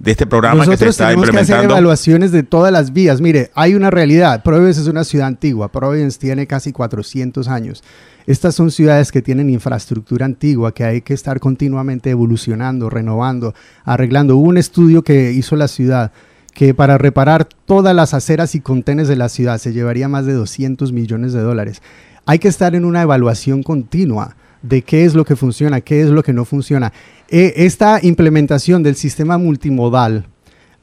de 0.00 0.10
este 0.12 0.26
programa 0.26 0.66
que 0.66 0.76
se 0.76 0.88
está 0.88 1.08
tenemos 1.08 1.28
implementando? 1.28 1.46
Que 1.46 1.66
hacer 1.66 1.70
evaluaciones 1.70 2.32
de 2.32 2.42
todas 2.42 2.72
las 2.72 2.92
vías. 2.92 3.20
Mire, 3.20 3.50
hay 3.54 3.74
una 3.74 3.90
realidad. 3.90 4.42
Providence 4.42 4.80
es 4.80 4.88
una 4.88 5.04
ciudad 5.04 5.28
antigua. 5.28 5.70
Providence 5.70 6.18
tiene 6.18 6.46
casi 6.46 6.72
400 6.72 7.46
años. 7.48 7.84
Estas 8.26 8.54
son 8.54 8.70
ciudades 8.70 9.12
que 9.12 9.22
tienen 9.22 9.50
infraestructura 9.50 10.24
antigua 10.26 10.72
que 10.72 10.84
hay 10.84 11.02
que 11.02 11.14
estar 11.14 11.38
continuamente 11.38 12.10
evolucionando, 12.10 12.90
renovando, 12.90 13.54
arreglando. 13.84 14.36
Hubo 14.36 14.48
un 14.48 14.56
estudio 14.56 15.02
que 15.02 15.32
hizo 15.32 15.54
la 15.54 15.68
ciudad 15.68 16.12
que 16.54 16.74
para 16.74 16.98
reparar 16.98 17.48
todas 17.64 17.94
las 17.94 18.12
aceras 18.12 18.54
y 18.54 18.60
contenes 18.60 19.06
de 19.06 19.16
la 19.16 19.28
ciudad 19.28 19.58
se 19.58 19.72
llevaría 19.72 20.08
más 20.08 20.26
de 20.26 20.32
200 20.32 20.92
millones 20.92 21.32
de 21.32 21.40
dólares. 21.40 21.82
Hay 22.26 22.38
que 22.38 22.48
estar 22.48 22.74
en 22.74 22.84
una 22.84 23.02
evaluación 23.02 23.62
continua 23.62 24.36
de 24.62 24.82
qué 24.82 25.04
es 25.04 25.14
lo 25.14 25.24
que 25.24 25.36
funciona, 25.36 25.80
qué 25.80 26.02
es 26.02 26.08
lo 26.08 26.22
que 26.22 26.32
no 26.32 26.44
funciona. 26.44 26.92
Eh, 27.28 27.54
esta 27.56 28.00
implementación 28.02 28.82
del 28.82 28.96
sistema 28.96 29.38
multimodal 29.38 30.26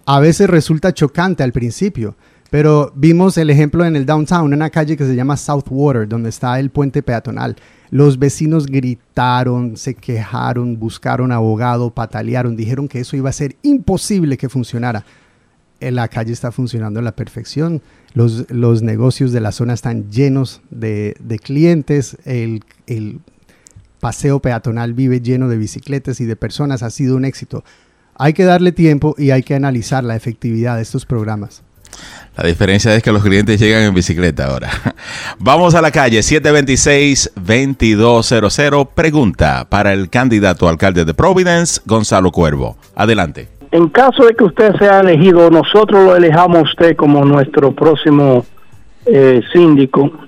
a 0.06 0.20
veces 0.20 0.50
resulta 0.50 0.94
chocante 0.94 1.44
al 1.44 1.52
principio, 1.52 2.16
pero 2.50 2.92
vimos 2.96 3.38
el 3.38 3.50
ejemplo 3.50 3.86
en 3.86 3.96
el 3.96 4.06
downtown, 4.06 4.48
en 4.48 4.58
una 4.60 4.70
calle 4.70 4.96
que 4.96 5.06
se 5.06 5.16
llama 5.16 5.36
Southwater, 5.36 6.08
donde 6.08 6.30
está 6.30 6.60
el 6.60 6.70
puente 6.70 7.04
peatonal. 7.04 7.58
Los 7.90 8.18
vecinos 8.18 8.66
gritaron, 8.68 9.76
se 9.76 9.94
quejaron, 9.94 10.80
buscaron 10.80 11.32
abogado, 11.32 11.90
patalearon, 11.90 12.56
dijeron 12.56 12.88
que 12.88 13.02
eso 13.02 13.18
iba 13.18 13.30
a 13.30 13.34
ser 13.34 13.56
imposible 13.64 14.38
que 14.38 14.50
funcionara. 14.50 15.04
Eh, 15.80 15.92
la 15.92 16.08
calle 16.08 16.32
está 16.32 16.52
funcionando 16.52 17.00
a 17.00 17.04
la 17.04 17.16
perfección, 17.16 17.82
los, 18.14 18.50
los 18.50 18.82
negocios 18.82 19.32
de 19.32 19.42
la 19.42 19.52
zona 19.52 19.74
están 19.74 20.10
llenos 20.10 20.62
de, 20.72 21.16
de 21.20 21.38
clientes, 21.38 22.18
el, 22.26 22.64
el 22.88 23.20
paseo 24.08 24.40
peatonal 24.40 24.94
vive 24.94 25.20
lleno 25.20 25.50
de 25.50 25.58
bicicletas 25.58 26.22
y 26.22 26.26
de 26.26 26.38
personas 26.38 26.82
ha 26.82 26.90
sido 26.90 27.18
un 27.18 27.26
éxito. 27.26 27.66
Hay 28.16 28.32
que 28.32 28.46
darle 28.46 28.72
tiempo 28.72 29.16
y 29.18 29.32
hay 29.32 29.44
que 29.44 29.54
analizar 29.54 30.06
la 30.06 30.16
efectividad 30.16 30.78
de 30.78 30.84
estos 30.84 31.06
programas. 31.06 31.62
La 32.38 32.48
diferencia 32.48 32.96
es 32.96 33.04
que 33.04 33.12
los 33.12 33.22
clientes 33.22 33.60
llegan 33.60 33.84
en 33.84 33.94
bicicleta 33.94 34.46
ahora. 34.46 34.70
Vamos 35.40 35.76
a 35.76 35.82
la 35.82 35.92
calle 35.92 36.20
726-2200. 36.20 38.88
Pregunta 38.96 39.68
para 39.70 39.92
el 39.92 40.10
candidato 40.10 40.70
alcalde 40.70 41.04
de 41.04 41.14
Providence, 41.14 41.82
Gonzalo 41.86 42.32
Cuervo. 42.32 42.78
Adelante. 42.96 43.50
En 43.72 43.90
caso 43.90 44.24
de 44.24 44.36
que 44.36 44.46
usted 44.46 44.74
sea 44.78 45.02
elegido, 45.02 45.50
nosotros 45.50 46.06
lo 46.06 46.16
elijamos 46.16 46.60
a 46.60 46.62
usted 46.62 46.96
como 46.96 47.26
nuestro 47.26 47.76
próximo 47.76 48.46
eh, 49.06 49.42
síndico 49.52 50.27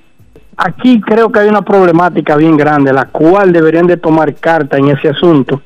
aquí 0.59 0.99
creo 0.99 1.31
que 1.31 1.39
hay 1.39 1.49
una 1.49 1.61
problemática 1.61 2.35
bien 2.35 2.57
grande, 2.57 2.91
la 2.91 3.05
cual 3.05 3.51
deberían 3.51 3.87
de 3.87 3.97
tomar 3.97 4.35
carta 4.35 4.77
en 4.77 4.89
ese 4.89 5.09
asunto. 5.09 5.61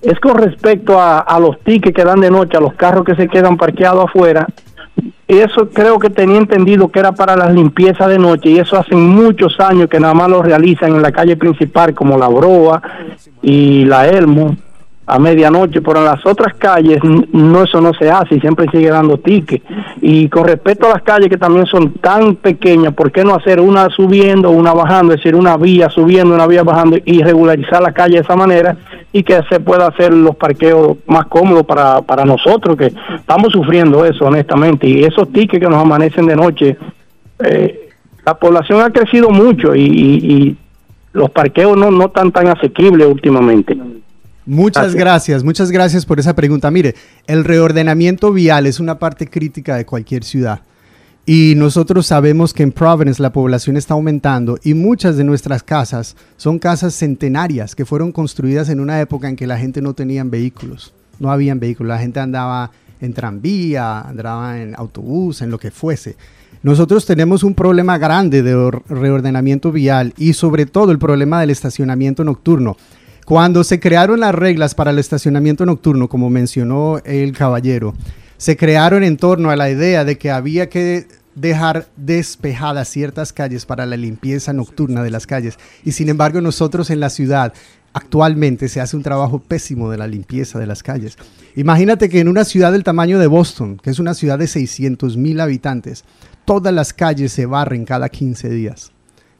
Es 0.00 0.18
con 0.20 0.38
respecto 0.38 1.00
a, 1.00 1.38
los 1.40 1.60
tickets 1.60 1.94
que 1.94 2.04
dan 2.04 2.20
de 2.20 2.30
noche, 2.30 2.56
a 2.56 2.60
los 2.60 2.74
carros 2.74 3.04
que 3.04 3.14
se 3.14 3.28
quedan 3.28 3.56
parqueados 3.56 4.06
afuera. 4.06 4.46
Eso 5.26 5.68
creo 5.68 5.98
que 5.98 6.08
tenía 6.08 6.38
entendido 6.38 6.88
que 6.88 7.00
era 7.00 7.12
para 7.12 7.36
las 7.36 7.52
limpiezas 7.52 8.08
de 8.08 8.18
noche 8.18 8.48
y 8.48 8.58
eso 8.58 8.78
hace 8.78 8.94
muchos 8.94 9.60
años 9.60 9.88
que 9.88 10.00
nada 10.00 10.14
más 10.14 10.30
lo 10.30 10.42
realizan 10.42 10.94
en 10.94 11.02
la 11.02 11.12
calle 11.12 11.36
principal 11.36 11.94
como 11.94 12.16
La 12.16 12.28
Broa 12.28 12.80
y 13.42 13.84
La 13.84 14.08
Elmo 14.08 14.56
a 15.08 15.18
medianoche, 15.18 15.80
pero 15.80 16.00
en 16.00 16.04
las 16.04 16.24
otras 16.26 16.54
calles 16.54 17.00
no 17.02 17.62
eso 17.62 17.80
no 17.80 17.94
se 17.94 18.10
hace 18.10 18.34
y 18.36 18.40
siempre 18.40 18.66
sigue 18.70 18.90
dando 18.90 19.18
tickets. 19.18 19.64
Y 20.02 20.28
con 20.28 20.46
respecto 20.46 20.86
a 20.86 20.90
las 20.90 21.02
calles 21.02 21.30
que 21.30 21.38
también 21.38 21.64
son 21.64 21.94
tan 21.94 22.36
pequeñas, 22.36 22.92
¿por 22.92 23.10
qué 23.10 23.24
no 23.24 23.34
hacer 23.34 23.58
una 23.58 23.88
subiendo, 23.88 24.50
una 24.50 24.74
bajando, 24.74 25.14
es 25.14 25.20
decir, 25.20 25.34
una 25.34 25.56
vía 25.56 25.88
subiendo, 25.88 26.34
una 26.34 26.46
vía 26.46 26.62
bajando 26.62 26.98
y 27.02 27.22
regularizar 27.22 27.80
la 27.80 27.92
calle 27.92 28.16
de 28.16 28.20
esa 28.20 28.36
manera 28.36 28.76
y 29.10 29.22
que 29.22 29.40
se 29.48 29.60
pueda 29.60 29.86
hacer 29.86 30.12
los 30.12 30.36
parqueos 30.36 30.98
más 31.06 31.26
cómodos 31.26 31.64
para, 31.64 32.02
para 32.02 32.26
nosotros 32.26 32.76
que 32.76 32.92
estamos 33.16 33.50
sufriendo 33.50 34.04
eso 34.04 34.26
honestamente 34.26 34.86
y 34.86 35.04
esos 35.04 35.32
tickets 35.32 35.64
que 35.64 35.70
nos 35.70 35.80
amanecen 35.80 36.26
de 36.26 36.36
noche, 36.36 36.76
eh, 37.42 37.88
la 38.26 38.34
población 38.34 38.82
ha 38.82 38.90
crecido 38.90 39.30
mucho 39.30 39.74
y, 39.74 39.82
y, 39.82 40.56
los 41.14 41.30
parqueos 41.30 41.76
no, 41.76 41.90
no 41.90 42.04
están 42.04 42.30
tan 42.30 42.46
asequibles 42.48 43.08
últimamente. 43.08 43.76
Muchas 44.48 44.94
gracias, 44.94 45.44
muchas 45.44 45.70
gracias 45.70 46.06
por 46.06 46.18
esa 46.18 46.34
pregunta. 46.34 46.70
Mire, 46.70 46.94
el 47.26 47.44
reordenamiento 47.44 48.32
vial 48.32 48.64
es 48.64 48.80
una 48.80 48.98
parte 48.98 49.26
crítica 49.26 49.76
de 49.76 49.84
cualquier 49.84 50.24
ciudad. 50.24 50.62
Y 51.26 51.52
nosotros 51.54 52.06
sabemos 52.06 52.54
que 52.54 52.62
en 52.62 52.72
Providence 52.72 53.20
la 53.20 53.30
población 53.30 53.76
está 53.76 53.92
aumentando 53.92 54.58
y 54.64 54.72
muchas 54.72 55.18
de 55.18 55.24
nuestras 55.24 55.62
casas 55.62 56.16
son 56.38 56.58
casas 56.58 56.94
centenarias 56.94 57.74
que 57.74 57.84
fueron 57.84 58.10
construidas 58.10 58.70
en 58.70 58.80
una 58.80 58.98
época 59.02 59.28
en 59.28 59.36
que 59.36 59.46
la 59.46 59.58
gente 59.58 59.82
no 59.82 59.92
tenía 59.92 60.24
vehículos. 60.24 60.94
No 61.18 61.30
habían 61.30 61.60
vehículos, 61.60 61.90
la 61.90 61.98
gente 61.98 62.18
andaba 62.18 62.70
en 63.02 63.12
tranvía, 63.12 64.00
andaba 64.00 64.58
en 64.58 64.74
autobús, 64.76 65.42
en 65.42 65.50
lo 65.50 65.58
que 65.58 65.70
fuese. 65.70 66.16
Nosotros 66.62 67.04
tenemos 67.04 67.42
un 67.42 67.54
problema 67.54 67.98
grande 67.98 68.42
de 68.42 68.70
reordenamiento 68.88 69.72
vial 69.72 70.14
y 70.16 70.32
sobre 70.32 70.64
todo 70.64 70.90
el 70.90 70.98
problema 70.98 71.38
del 71.38 71.50
estacionamiento 71.50 72.24
nocturno. 72.24 72.78
Cuando 73.28 73.62
se 73.62 73.78
crearon 73.78 74.20
las 74.20 74.34
reglas 74.34 74.74
para 74.74 74.90
el 74.90 74.98
estacionamiento 74.98 75.66
nocturno, 75.66 76.08
como 76.08 76.30
mencionó 76.30 76.98
el 77.04 77.36
caballero, 77.36 77.92
se 78.38 78.56
crearon 78.56 79.04
en 79.04 79.18
torno 79.18 79.50
a 79.50 79.56
la 79.56 79.68
idea 79.68 80.06
de 80.06 80.16
que 80.16 80.30
había 80.30 80.70
que 80.70 81.06
dejar 81.34 81.88
despejadas 81.98 82.88
ciertas 82.88 83.34
calles 83.34 83.66
para 83.66 83.84
la 83.84 83.98
limpieza 83.98 84.54
nocturna 84.54 85.02
de 85.02 85.10
las 85.10 85.26
calles. 85.26 85.58
Y 85.84 85.92
sin 85.92 86.08
embargo, 86.08 86.40
nosotros 86.40 86.88
en 86.88 87.00
la 87.00 87.10
ciudad 87.10 87.52
actualmente 87.92 88.66
se 88.70 88.80
hace 88.80 88.96
un 88.96 89.02
trabajo 89.02 89.40
pésimo 89.40 89.90
de 89.90 89.98
la 89.98 90.06
limpieza 90.06 90.58
de 90.58 90.66
las 90.66 90.82
calles. 90.82 91.18
Imagínate 91.54 92.08
que 92.08 92.20
en 92.20 92.28
una 92.28 92.46
ciudad 92.46 92.72
del 92.72 92.82
tamaño 92.82 93.18
de 93.18 93.26
Boston, 93.26 93.76
que 93.76 93.90
es 93.90 93.98
una 93.98 94.14
ciudad 94.14 94.38
de 94.38 94.46
600 94.46 95.18
mil 95.18 95.40
habitantes, 95.40 96.06
todas 96.46 96.72
las 96.72 96.94
calles 96.94 97.30
se 97.32 97.44
barren 97.44 97.84
cada 97.84 98.08
15 98.08 98.48
días. 98.48 98.92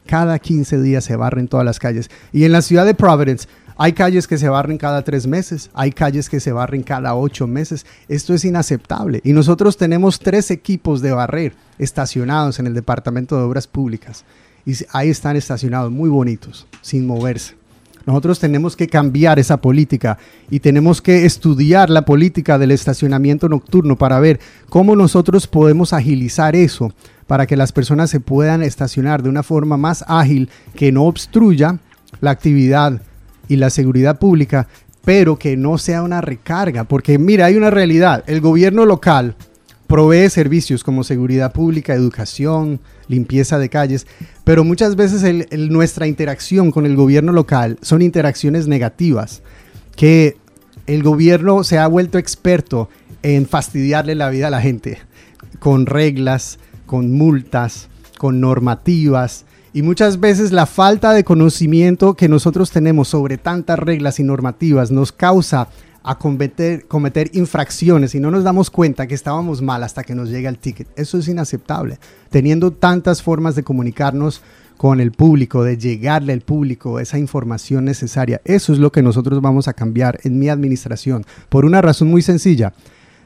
Cada 0.09 0.39
15 0.39 0.81
días 0.81 1.03
se 1.03 1.15
barren 1.15 1.47
todas 1.47 1.63
las 1.63 1.77
calles. 1.77 2.09
Y 2.31 2.43
en 2.43 2.51
la 2.51 2.63
ciudad 2.63 2.83
de 2.83 2.95
Providence 2.95 3.47
Hay 3.81 3.93
calles 3.93 4.27
que 4.27 4.37
se 4.37 4.49
barren 4.49 4.77
cada 4.77 5.03
tres 5.03 5.25
meses, 5.25 5.69
hay 5.73 5.93
calles 5.93 6.27
que 6.27 6.41
se 6.41 6.51
barren 6.51 6.83
cada 6.83 7.15
ocho 7.15 7.47
meses. 7.47 7.85
Esto 8.09 8.33
es 8.33 8.43
inaceptable. 8.43 9.21
Y 9.23 9.31
nosotros 9.31 9.77
tenemos 9.77 10.19
tres 10.19 10.51
equipos 10.51 11.01
de 11.01 11.13
barrer 11.13 11.53
estacionados 11.77 12.59
en 12.59 12.67
el 12.67 12.73
Departamento 12.73 13.37
de 13.37 13.43
Obras 13.43 13.67
Públicas. 13.67 14.25
Y 14.65 14.73
ahí 14.91 15.07
están 15.07 15.37
estacionados, 15.37 15.93
muy 15.93 16.09
bonitos, 16.09 16.67
sin 16.81 17.07
moverse. 17.07 17.55
Nosotros 18.05 18.37
tenemos 18.39 18.75
que 18.75 18.87
cambiar 18.87 19.39
esa 19.39 19.61
política 19.61 20.17
y 20.49 20.59
tenemos 20.59 21.01
que 21.01 21.25
estudiar 21.25 21.89
la 21.89 22.03
política 22.03 22.57
del 22.57 22.71
estacionamiento 22.71 23.47
nocturno 23.47 23.97
para 23.97 24.19
ver 24.19 24.41
cómo 24.67 24.93
nosotros 24.97 25.47
podemos 25.47 25.93
agilizar 25.93 26.53
eso 26.53 26.91
para 27.27 27.47
que 27.47 27.55
las 27.55 27.71
personas 27.71 28.09
se 28.09 28.19
puedan 28.19 28.61
estacionar 28.61 29.23
de 29.23 29.29
una 29.29 29.41
forma 29.41 29.77
más 29.77 30.03
ágil 30.05 30.49
que 30.75 30.91
no 30.91 31.05
obstruya 31.05 31.79
la 32.19 32.31
actividad 32.31 33.01
y 33.49 33.57
la 33.57 33.69
seguridad 33.69 34.19
pública, 34.19 34.67
pero 35.03 35.37
que 35.37 35.57
no 35.57 35.77
sea 35.77 36.03
una 36.03 36.21
recarga. 36.21 36.85
Porque 36.85 37.19
mira, 37.19 37.47
hay 37.47 37.55
una 37.55 37.69
realidad. 37.69 38.23
El 38.27 38.39
gobierno 38.39 38.85
local 38.85 39.35
provee 39.87 40.29
servicios 40.29 40.83
como 40.83 41.03
seguridad 41.03 41.51
pública, 41.51 41.95
educación, 41.95 42.79
limpieza 43.07 43.57
de 43.57 43.69
calles, 43.69 44.05
pero 44.43 44.63
muchas 44.63 44.95
veces 44.95 45.47
nuestra 45.51 46.05
interacción 46.05 46.71
con 46.71 46.85
el 46.85 46.95
gobierno 46.95 47.31
local 47.31 47.79
son 47.81 48.03
interacciones 48.03 48.67
negativas, 48.67 49.41
que 49.95 50.37
el 50.85 51.01
gobierno 51.01 51.63
se 51.63 51.79
ha 51.79 51.87
vuelto 51.87 52.19
experto 52.19 52.87
en 53.23 53.47
fastidiarle 53.47 54.13
la 54.13 54.29
vida 54.29 54.47
a 54.47 54.51
la 54.51 54.61
gente, 54.61 54.99
con 55.57 55.87
reglas, 55.87 56.59
con 56.85 57.11
multas, 57.11 57.89
con 58.19 58.39
normativas, 58.39 59.45
y 59.73 59.81
muchas 59.81 60.19
veces 60.19 60.51
la 60.51 60.65
falta 60.65 61.13
de 61.13 61.23
conocimiento 61.23 62.15
que 62.15 62.27
nosotros 62.27 62.71
tenemos 62.71 63.07
sobre 63.07 63.37
tantas 63.37 63.77
reglas 63.77 64.19
y 64.19 64.23
normativas 64.23 64.91
nos 64.91 65.11
causa 65.11 65.69
a 66.03 66.17
cometer, 66.17 66.87
cometer 66.87 67.29
infracciones 67.33 68.15
y 68.15 68.19
no 68.19 68.31
nos 68.31 68.43
damos 68.43 68.69
cuenta 68.69 69.05
que 69.05 69.15
estábamos 69.15 69.61
mal 69.61 69.83
hasta 69.83 70.03
que 70.03 70.15
nos 70.15 70.29
llega 70.29 70.49
el 70.49 70.57
ticket. 70.57 70.87
Eso 70.95 71.17
es 71.17 71.27
inaceptable. 71.27 71.99
Teniendo 72.29 72.71
tantas 72.71 73.21
formas 73.21 73.55
de 73.55 73.63
comunicarnos 73.63 74.41
con 74.77 75.01
el 75.01 75.11
público, 75.11 75.63
de 75.63 75.77
llegarle 75.77 76.33
al 76.33 76.41
público 76.41 76.99
esa 76.99 77.19
información 77.19 77.85
necesaria, 77.85 78.41
eso 78.45 78.71
es 78.73 78.79
lo 78.79 78.91
que 78.91 79.03
nosotros 79.03 79.41
vamos 79.41 79.67
a 79.67 79.73
cambiar 79.73 80.19
en 80.23 80.39
mi 80.39 80.49
administración. 80.49 81.25
Por 81.49 81.65
una 81.65 81.81
razón 81.81 82.07
muy 82.07 82.21
sencilla. 82.21 82.73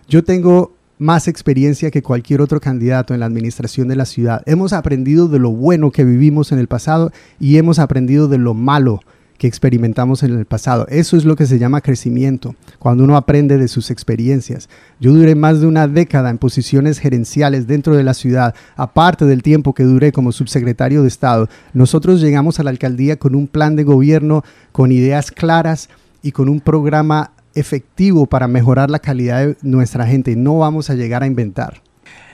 Yo 0.09 0.23
tengo 0.23 0.73
más 1.03 1.27
experiencia 1.27 1.91
que 1.91 2.01
cualquier 2.01 2.41
otro 2.41 2.61
candidato 2.61 3.13
en 3.13 3.19
la 3.19 3.25
administración 3.25 3.89
de 3.89 3.97
la 3.97 4.05
ciudad. 4.05 4.41
Hemos 4.45 4.71
aprendido 4.71 5.27
de 5.27 5.37
lo 5.37 5.51
bueno 5.51 5.91
que 5.91 6.05
vivimos 6.05 6.53
en 6.53 6.59
el 6.59 6.67
pasado 6.67 7.11
y 7.41 7.57
hemos 7.57 7.77
aprendido 7.77 8.29
de 8.29 8.37
lo 8.37 8.53
malo 8.53 9.01
que 9.37 9.47
experimentamos 9.47 10.23
en 10.23 10.37
el 10.37 10.45
pasado. 10.45 10.87
Eso 10.87 11.17
es 11.17 11.25
lo 11.25 11.35
que 11.35 11.45
se 11.45 11.59
llama 11.59 11.81
crecimiento, 11.81 12.55
cuando 12.79 13.03
uno 13.03 13.17
aprende 13.17 13.57
de 13.57 13.67
sus 13.67 13.91
experiencias. 13.91 14.69
Yo 15.01 15.11
duré 15.11 15.35
más 15.35 15.59
de 15.59 15.67
una 15.67 15.89
década 15.89 16.29
en 16.29 16.37
posiciones 16.37 16.99
gerenciales 16.99 17.67
dentro 17.67 17.97
de 17.97 18.03
la 18.03 18.13
ciudad, 18.13 18.55
aparte 18.77 19.25
del 19.25 19.43
tiempo 19.43 19.73
que 19.73 19.83
duré 19.83 20.13
como 20.13 20.31
subsecretario 20.31 21.01
de 21.01 21.09
Estado. 21.09 21.49
Nosotros 21.73 22.21
llegamos 22.21 22.61
a 22.61 22.63
la 22.63 22.69
alcaldía 22.69 23.17
con 23.17 23.35
un 23.35 23.47
plan 23.47 23.75
de 23.75 23.83
gobierno, 23.83 24.43
con 24.71 24.93
ideas 24.93 25.31
claras 25.31 25.89
y 26.21 26.31
con 26.31 26.47
un 26.47 26.61
programa 26.61 27.31
efectivo 27.55 28.25
para 28.25 28.47
mejorar 28.47 28.89
la 28.89 28.99
calidad 28.99 29.45
de 29.45 29.57
nuestra 29.61 30.05
gente. 30.05 30.35
No 30.35 30.57
vamos 30.59 30.89
a 30.89 30.95
llegar 30.95 31.23
a 31.23 31.27
inventar. 31.27 31.81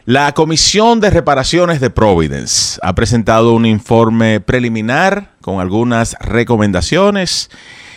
La 0.06 0.34
Comisión 0.34 1.00
de 1.00 1.12
Reparaciones 1.12 1.80
de 1.80 1.90
Providence 1.90 2.80
ha 2.82 2.96
presentado 2.96 3.54
un 3.54 3.66
informe 3.66 4.40
preliminar 4.40 5.34
con 5.42 5.60
algunas 5.60 6.16
recomendaciones 6.20 7.50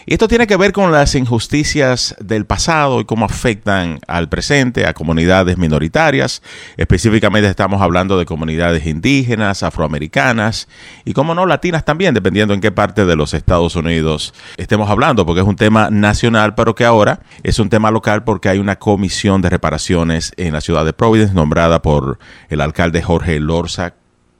y 0.07 0.15
esto 0.15 0.29
tiene 0.29 0.47
que 0.47 0.57
ver 0.57 0.73
con 0.73 0.91
las 0.91 1.15
injusticias 1.15 2.17
del 2.21 2.45
pasado 2.45 3.01
y 3.01 3.05
cómo 3.05 3.25
afectan 3.25 4.01
al 4.09 4.29
presente, 4.29 4.87
a 4.87 4.95
comunidades 4.95 5.59
minoritarias. 5.59 6.43
Específicamente 6.77 7.49
estamos 7.49 7.81
hablando 7.81 8.19
de 8.19 8.25
comunidades 8.25 8.87
indígenas, 8.87 9.63
afroamericanas 9.63 10.69
y, 11.05 11.13
como 11.13 11.35
no, 11.35 11.47
latinas 11.47 11.85
también, 11.85 12.15
dependiendo 12.15 12.53
en 12.55 12.61
qué 12.61 12.73
parte 12.73 13.05
de 13.05 13.17
los 13.17 13.33
Estados 13.35 13.77
Unidos 13.77 14.35
estemos 14.57 14.91
hablando, 14.91 15.25
porque 15.25 15.43
es 15.43 15.47
un 15.47 15.57
tema 15.57 15.91
nacional, 15.91 16.55
pero 16.55 16.75
que 16.75 16.85
ahora 16.85 17.21
es 17.43 17.59
un 17.59 17.69
tema 17.69 17.91
local 17.91 18.25
porque 18.25 18.49
hay 18.49 18.59
una 18.59 18.77
comisión 18.77 19.41
de 19.41 19.51
reparaciones 19.51 20.33
en 20.37 20.53
la 20.53 20.61
ciudad 20.61 20.85
de 20.85 20.93
Providence 20.93 21.35
nombrada 21.35 21.83
por 21.83 22.19
el 22.49 22.61
alcalde 22.61 23.03
Jorge 23.03 23.38
Lorza. 23.38 23.95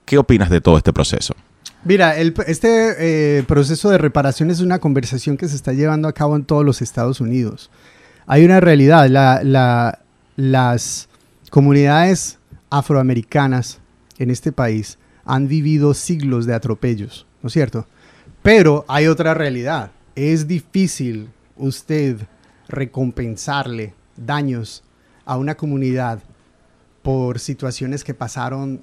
¿Qué 0.05 0.19
opinas 0.19 0.51
de 0.51 0.61
todo 0.61 0.77
este 0.77 0.93
proceso? 0.93 1.35
Mira, 1.85 2.17
este 2.17 3.39
eh, 3.39 3.43
proceso 3.43 3.91
de 3.91 3.99
reparación 3.99 4.51
es 4.51 4.61
una 4.61 4.79
conversación 4.79 5.37
que 5.37 5.49
se 5.49 5.57
está 5.57 5.73
llevando 5.73 6.07
a 6.07 6.13
cabo 6.13 6.37
en 6.37 6.45
todos 6.45 6.65
los 6.65 6.81
Estados 6.81 7.21
Unidos. 7.21 7.71
Hay 8.27 8.45
una 8.45 8.61
realidad, 8.61 9.09
las 10.37 11.09
comunidades 11.51 12.39
afroamericanas 12.71 13.81
en 14.19 14.31
este 14.31 14.53
país 14.53 14.99
han 15.25 15.49
vivido 15.49 15.93
siglos 15.93 16.47
de 16.47 16.55
atropellos, 16.55 17.27
¿no 17.43 17.49
es 17.49 17.53
cierto? 17.53 17.87
Pero 18.43 18.85
hay 18.87 19.09
otra 19.09 19.35
realidad. 19.35 19.91
Es 20.15 20.47
difícil 20.47 21.31
usted 21.57 22.17
recompensarle 22.69 23.95
daños 24.17 24.85
a 25.25 25.37
una 25.37 25.57
comunidad 25.57 26.21
por 27.03 27.41
situaciones 27.41 28.05
que 28.05 28.15
pasaron 28.15 28.83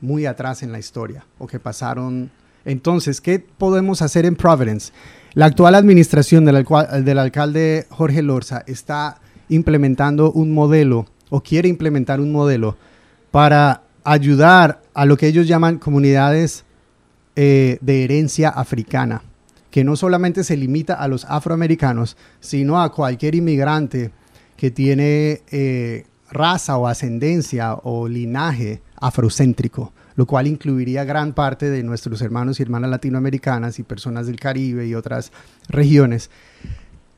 muy 0.00 0.26
atrás 0.26 0.62
en 0.62 0.72
la 0.72 0.78
historia 0.78 1.26
o 1.38 1.46
que 1.46 1.58
pasaron 1.58 2.30
entonces, 2.64 3.20
¿qué 3.20 3.38
podemos 3.38 4.02
hacer 4.02 4.26
en 4.26 4.36
Providence? 4.36 4.92
La 5.34 5.46
actual 5.46 5.74
administración 5.74 6.44
del, 6.44 7.18
alcalde 7.18 7.86
Jorge 7.90 8.22
Lorza 8.22 8.64
está 8.66 9.20
implementando 9.48 10.32
un 10.32 10.52
modelo 10.52 11.06
o 11.30 11.42
quiere 11.42 11.68
implementar 11.68 12.20
un 12.20 12.32
modelo 12.32 12.76
para 13.30 13.82
ayudar 14.04 14.82
a 14.92 15.04
lo 15.04 15.16
que 15.16 15.28
ellos 15.28 15.46
llaman 15.46 15.78
comunidades 15.78 16.64
eh, 17.36 17.78
de 17.80 18.04
herencia 18.04 18.48
africana, 18.48 19.22
que 19.70 19.84
no 19.84 19.94
solamente 19.96 20.42
se 20.42 20.56
limita 20.56 20.94
a 20.94 21.06
los 21.06 21.24
afroamericanos, 21.26 22.16
sino 22.40 22.82
a 22.82 22.92
cualquier 22.92 23.36
inmigrante 23.36 24.10
que 24.56 24.70
tiene 24.70 25.42
eh, 25.50 26.06
raza 26.30 26.76
o 26.76 26.88
ascendencia 26.88 27.74
o 27.74 28.08
linaje 28.08 28.82
afrocéntrico 29.00 29.92
lo 30.20 30.26
cual 30.26 30.46
incluiría 30.46 31.04
gran 31.04 31.32
parte 31.32 31.70
de 31.70 31.82
nuestros 31.82 32.20
hermanos 32.20 32.60
y 32.60 32.62
hermanas 32.62 32.90
latinoamericanas 32.90 33.78
y 33.78 33.84
personas 33.84 34.26
del 34.26 34.38
Caribe 34.38 34.86
y 34.86 34.94
otras 34.94 35.32
regiones. 35.68 36.28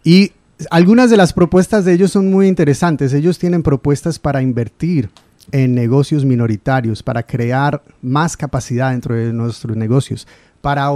Y 0.05 0.31
algunas 0.71 1.11
de 1.11 1.17
las 1.17 1.33
propuestas 1.33 1.85
de 1.85 1.95
ellos 1.95 2.13
son 2.13 2.31
muy 2.31 2.47
interesantes. 2.47 3.13
Ellos 3.13 3.41
tienen 3.41 3.65
propuestas 3.65 4.21
para 4.21 4.41
invertir 4.41 5.11
en 5.51 5.75
negocios 5.75 6.25
minoritarios, 6.25 7.03
para 7.03 7.25
crear 7.25 7.83
más 8.01 8.37
capacidad 8.37 8.93
dentro 8.93 9.17
de 9.17 9.33
nuestros 9.33 9.77
negocios, 9.77 10.29
para, 10.61 10.89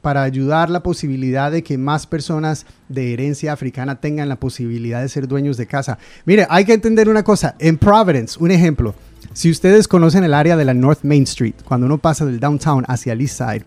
para 0.00 0.22
ayudar 0.22 0.70
la 0.70 0.84
posibilidad 0.84 1.50
de 1.50 1.64
que 1.64 1.76
más 1.76 2.06
personas 2.06 2.66
de 2.88 3.12
herencia 3.12 3.52
africana 3.52 4.00
tengan 4.00 4.28
la 4.28 4.36
posibilidad 4.38 5.02
de 5.02 5.08
ser 5.08 5.26
dueños 5.26 5.56
de 5.56 5.66
casa. 5.66 5.98
Mire, 6.24 6.46
hay 6.48 6.64
que 6.64 6.74
entender 6.74 7.08
una 7.08 7.24
cosa. 7.24 7.56
En 7.58 7.76
Providence, 7.76 8.38
un 8.38 8.52
ejemplo, 8.52 8.94
si 9.38 9.52
ustedes 9.52 9.86
conocen 9.86 10.24
el 10.24 10.34
área 10.34 10.56
de 10.56 10.64
la 10.64 10.74
North 10.74 11.04
Main 11.04 11.22
Street, 11.22 11.54
cuando 11.64 11.86
uno 11.86 11.98
pasa 11.98 12.26
del 12.26 12.40
downtown 12.40 12.84
hacia 12.88 13.12
el 13.12 13.20
East 13.20 13.38
Side, 13.38 13.64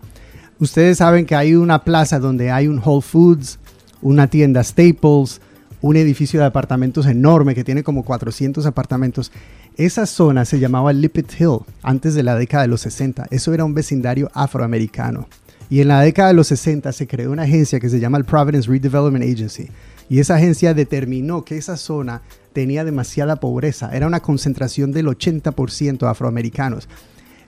ustedes 0.58 0.98
saben 0.98 1.24
que 1.24 1.34
hay 1.34 1.54
una 1.54 1.82
plaza 1.82 2.18
donde 2.18 2.50
hay 2.50 2.68
un 2.68 2.78
Whole 2.78 3.00
Foods, 3.00 3.58
una 4.02 4.26
tienda 4.26 4.62
Staples, 4.62 5.40
un 5.80 5.96
edificio 5.96 6.40
de 6.40 6.44
apartamentos 6.44 7.06
enorme 7.06 7.54
que 7.54 7.64
tiene 7.64 7.82
como 7.82 8.04
400 8.04 8.66
apartamentos. 8.66 9.32
Esa 9.78 10.04
zona 10.04 10.44
se 10.44 10.60
llamaba 10.60 10.92
Lippet 10.92 11.40
Hill 11.40 11.60
antes 11.82 12.12
de 12.12 12.22
la 12.22 12.36
década 12.36 12.64
de 12.64 12.68
los 12.68 12.82
60. 12.82 13.28
Eso 13.30 13.54
era 13.54 13.64
un 13.64 13.72
vecindario 13.72 14.30
afroamericano. 14.34 15.26
Y 15.70 15.80
en 15.80 15.88
la 15.88 16.02
década 16.02 16.28
de 16.28 16.34
los 16.34 16.48
60 16.48 16.92
se 16.92 17.06
creó 17.06 17.30
una 17.30 17.44
agencia 17.44 17.80
que 17.80 17.88
se 17.88 17.98
llama 17.98 18.18
el 18.18 18.26
Providence 18.26 18.68
Redevelopment 18.68 19.24
Agency. 19.24 19.70
Y 20.10 20.18
esa 20.18 20.34
agencia 20.34 20.74
determinó 20.74 21.46
que 21.46 21.56
esa 21.56 21.78
zona 21.78 22.20
tenía 22.52 22.84
demasiada 22.84 23.36
pobreza. 23.36 23.90
Era 23.94 24.06
una 24.06 24.20
concentración 24.20 24.92
del 24.92 25.06
80% 25.06 26.08
afroamericanos. 26.08 26.88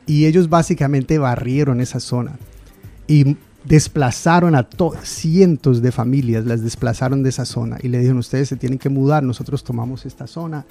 Y 0.07 0.27
ellos 0.27 0.49
básicamente 0.49 1.19
barrieron 1.19 1.81
esa 1.81 2.01
zona. 2.01 2.39
Y 3.07 3.37
desplazaron 3.65 4.55
a 4.55 4.69
cientos 5.03 5.83
de 5.83 5.93
familias, 5.93 6.45
las 6.45 6.63
desplazaron 6.63 7.23
de 7.23 7.31
esa 7.31 7.45
zona. 7.45 7.79
Y 7.83 7.89
le 7.89 7.99
dijeron, 7.99 8.19
ustedes 8.19 8.49
se 8.49 8.57
tienen 8.57 8.79
que 8.79 8.89
mudar, 8.89 9.23
nosotros 9.23 9.65
tomamos 9.65 10.07
esta 10.07 10.27
zona. 10.27 10.67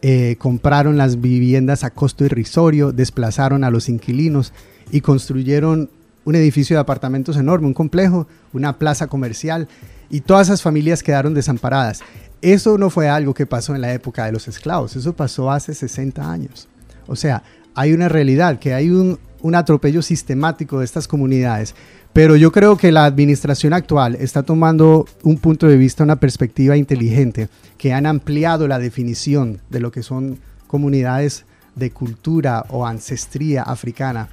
Eh, 0.00 0.36
compraron 0.38 0.96
las 0.96 1.20
viviendas 1.20 1.84
a 1.84 1.90
costo 1.90 2.24
irrisorio, 2.24 2.90
desplazaron 2.90 3.62
a 3.62 3.70
los 3.70 3.88
inquilinos 3.88 4.52
y 4.90 5.00
construyeron 5.00 5.90
un 6.24 6.34
edificio 6.34 6.76
de 6.76 6.80
apartamentos 6.80 7.36
enorme, 7.36 7.68
un 7.68 7.74
complejo, 7.74 8.26
una 8.52 8.78
plaza 8.78 9.06
comercial 9.06 9.68
y 10.10 10.20
todas 10.20 10.48
esas 10.48 10.62
familias 10.62 11.02
quedaron 11.02 11.34
desamparadas. 11.34 12.00
Eso 12.42 12.76
no 12.76 12.90
fue 12.90 13.08
algo 13.08 13.34
que 13.34 13.46
pasó 13.46 13.72
en 13.74 13.80
la 13.80 13.92
época 13.92 14.26
de 14.26 14.32
los 14.32 14.48
esclavos, 14.48 14.96
eso 14.96 15.14
pasó 15.14 15.50
hace 15.50 15.74
60 15.74 16.30
años. 16.30 16.68
O 17.06 17.14
sea, 17.14 17.44
hay 17.74 17.92
una 17.92 18.08
realidad, 18.08 18.58
que 18.58 18.74
hay 18.74 18.90
un, 18.90 19.18
atropello 19.54 20.02
sistemático 20.02 20.78
de 20.78 20.84
estas 20.84 21.08
comunidades, 21.08 21.74
Pero 22.12 22.36
yo 22.36 22.52
creo 22.52 22.76
que 22.76 22.92
la 22.92 23.06
administración 23.06 23.72
actual 23.72 24.16
está 24.16 24.42
tomando 24.42 25.06
un 25.22 25.38
punto 25.38 25.66
de 25.66 25.78
vista, 25.78 26.04
una 26.04 26.16
perspectiva 26.16 26.76
inteligente, 26.76 27.48
que 27.78 27.94
han 27.94 28.04
ampliado 28.04 28.68
la 28.68 28.78
definición 28.78 29.60
de 29.70 29.80
lo 29.80 29.90
que 29.90 30.02
son 30.02 30.38
comunidades 30.66 31.46
de 31.74 31.90
cultura 31.90 32.66
o 32.68 32.86
ancestría 32.86 33.62
africana 33.62 34.28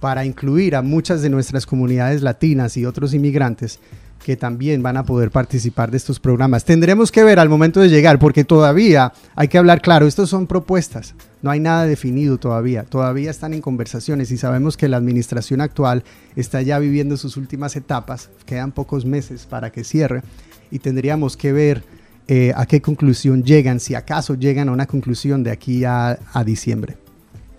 para 0.00 0.24
incluir 0.24 0.74
a 0.74 0.82
muchas 0.82 1.20
de 1.20 1.28
nuestras 1.28 1.66
comunidades 1.66 2.22
latinas 2.22 2.76
y 2.78 2.86
otros 2.86 3.12
inmigrantes 3.12 3.78
que 4.24 4.36
también 4.36 4.82
van 4.82 4.96
a 4.96 5.04
poder 5.04 5.30
participar 5.30 5.90
de 5.90 5.96
estos 5.96 6.20
programas. 6.20 6.64
Tendremos 6.64 7.10
que 7.10 7.24
ver 7.24 7.38
al 7.38 7.48
momento 7.48 7.80
de 7.80 7.88
llegar, 7.88 8.18
porque 8.18 8.44
todavía 8.44 9.12
hay 9.34 9.48
que 9.48 9.58
hablar 9.58 9.80
claro, 9.80 10.06
estos 10.06 10.30
son 10.30 10.46
propuestas, 10.46 11.14
no 11.42 11.50
hay 11.50 11.60
nada 11.60 11.86
definido 11.86 12.38
todavía, 12.38 12.84
todavía 12.84 13.30
están 13.30 13.54
en 13.54 13.60
conversaciones 13.60 14.30
y 14.30 14.36
sabemos 14.36 14.76
que 14.76 14.88
la 14.88 14.96
administración 14.96 15.60
actual 15.60 16.04
está 16.36 16.62
ya 16.62 16.78
viviendo 16.78 17.16
sus 17.16 17.36
últimas 17.36 17.76
etapas, 17.76 18.30
quedan 18.44 18.72
pocos 18.72 19.04
meses 19.04 19.46
para 19.46 19.70
que 19.70 19.84
cierre 19.84 20.22
y 20.70 20.80
tendríamos 20.80 21.36
que 21.36 21.52
ver 21.52 21.84
eh, 22.26 22.52
a 22.54 22.66
qué 22.66 22.82
conclusión 22.82 23.44
llegan, 23.44 23.80
si 23.80 23.94
acaso 23.94 24.34
llegan 24.34 24.68
a 24.68 24.72
una 24.72 24.86
conclusión 24.86 25.42
de 25.42 25.50
aquí 25.50 25.84
a, 25.84 26.18
a 26.32 26.44
diciembre. 26.44 26.98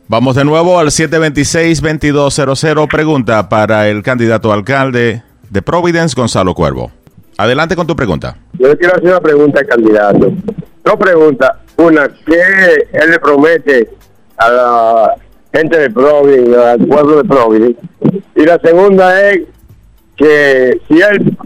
Vamos 0.07 0.35
de 0.35 0.43
nuevo 0.43 0.79
al 0.79 0.87
726-2200. 0.87 2.89
Pregunta 2.89 3.47
para 3.47 3.87
el 3.89 4.01
candidato 4.01 4.51
alcalde 4.51 5.21
de 5.49 5.61
Providence, 5.61 6.13
Gonzalo 6.15 6.53
Cuervo. 6.53 6.91
Adelante 7.37 7.75
con 7.75 7.87
tu 7.87 7.95
pregunta. 7.95 8.37
Yo 8.53 8.67
le 8.67 8.77
quiero 8.77 8.95
hacer 8.95 9.09
una 9.09 9.21
pregunta 9.21 9.59
al 9.61 9.67
candidato. 9.67 10.31
Dos 10.83 10.95
preguntas. 10.97 11.51
Una, 11.77 12.09
¿qué 12.25 12.87
él 12.91 13.11
le 13.11 13.19
promete 13.19 13.89
a 14.37 14.49
la 14.49 15.15
gente 15.53 15.79
de 15.79 15.89
Providence, 15.89 16.57
al 16.57 16.79
pueblo 16.79 17.17
de 17.17 17.23
Providence? 17.23 17.79
Y 18.35 18.45
la 18.45 18.59
segunda 18.59 19.29
es 19.29 19.41
que 20.17 20.81
si 20.87 21.01
él 21.01 21.37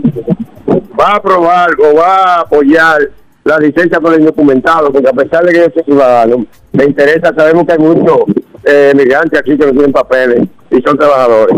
va 0.99 1.13
a 1.13 1.15
aprobar 1.17 1.69
o 1.79 1.95
va 1.95 2.23
a 2.23 2.41
apoyar 2.41 3.09
la 3.43 3.59
licencia 3.59 3.99
por 3.99 4.13
el 4.13 4.21
indocumentado, 4.21 4.91
porque 4.91 5.09
a 5.09 5.13
pesar 5.13 5.45
de 5.45 5.51
que 5.53 5.59
yo 5.59 5.67
soy 5.73 5.83
ciudadano, 5.83 6.45
me 6.71 6.85
interesa, 6.85 7.33
sabemos 7.35 7.65
que 7.65 7.73
hay 7.73 7.79
muchos 7.79 8.19
eh, 8.63 8.93
migrantes 8.95 9.39
aquí 9.39 9.57
que 9.57 9.65
no 9.65 9.71
tienen 9.71 9.91
papeles 9.91 10.47
y 10.71 10.81
son 10.81 10.97
trabajadores. 10.97 11.57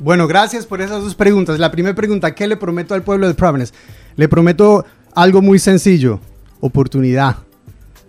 Bueno, 0.00 0.28
gracias 0.28 0.64
por 0.64 0.80
esas 0.80 1.02
dos 1.02 1.16
preguntas. 1.16 1.58
La 1.58 1.72
primera 1.72 1.94
pregunta, 1.94 2.32
¿qué 2.32 2.46
le 2.46 2.56
prometo 2.56 2.94
al 2.94 3.02
pueblo 3.02 3.26
de 3.26 3.34
Providence? 3.34 3.74
Le 4.14 4.28
prometo 4.28 4.84
algo 5.12 5.42
muy 5.42 5.58
sencillo, 5.58 6.20
oportunidad. 6.60 7.38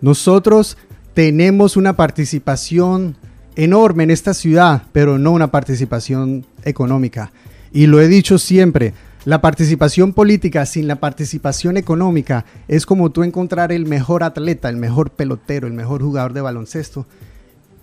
Nosotros 0.00 0.76
tenemos 1.14 1.76
una 1.76 1.96
participación 1.96 3.16
enorme 3.56 4.04
en 4.04 4.12
esta 4.12 4.34
ciudad, 4.34 4.84
pero 4.92 5.18
no 5.18 5.32
una 5.32 5.50
participación 5.50 6.46
económica. 6.64 7.32
Y 7.72 7.86
lo 7.86 8.00
he 8.00 8.06
dicho 8.06 8.38
siempre, 8.38 8.94
la 9.24 9.40
participación 9.40 10.12
política 10.12 10.66
sin 10.66 10.86
la 10.86 11.00
participación 11.00 11.76
económica 11.76 12.44
es 12.68 12.86
como 12.86 13.10
tú 13.10 13.24
encontrar 13.24 13.72
el 13.72 13.84
mejor 13.86 14.22
atleta, 14.22 14.68
el 14.68 14.76
mejor 14.76 15.10
pelotero, 15.10 15.66
el 15.66 15.74
mejor 15.74 16.02
jugador 16.02 16.34
de 16.34 16.40
baloncesto 16.40 17.08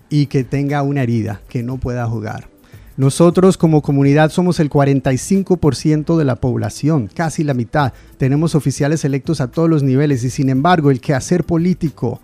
y 0.10 0.28
que 0.28 0.46
tenga 0.46 0.82
una 0.82 1.04
herida, 1.04 1.42
que 1.50 1.62
no 1.62 1.76
pueda 1.76 2.06
jugar. 2.08 2.57
Nosotros 2.98 3.58
como 3.58 3.84
comunidad 3.84 4.32
somos 4.32 4.60
el 4.60 4.72
45% 4.72 6.18
de 6.18 6.26
la 6.26 6.36
población, 6.38 7.12
casi 7.14 7.44
la 7.44 7.54
mitad. 7.54 7.94
Tenemos 8.18 8.56
oficiales 8.56 9.06
electos 9.06 9.40
a 9.40 9.52
todos 9.52 9.70
los 9.70 9.84
niveles 9.84 10.24
y 10.24 10.32
sin 10.32 10.50
embargo 10.50 10.90
el 10.90 11.00
quehacer 11.00 11.44
político 11.44 12.20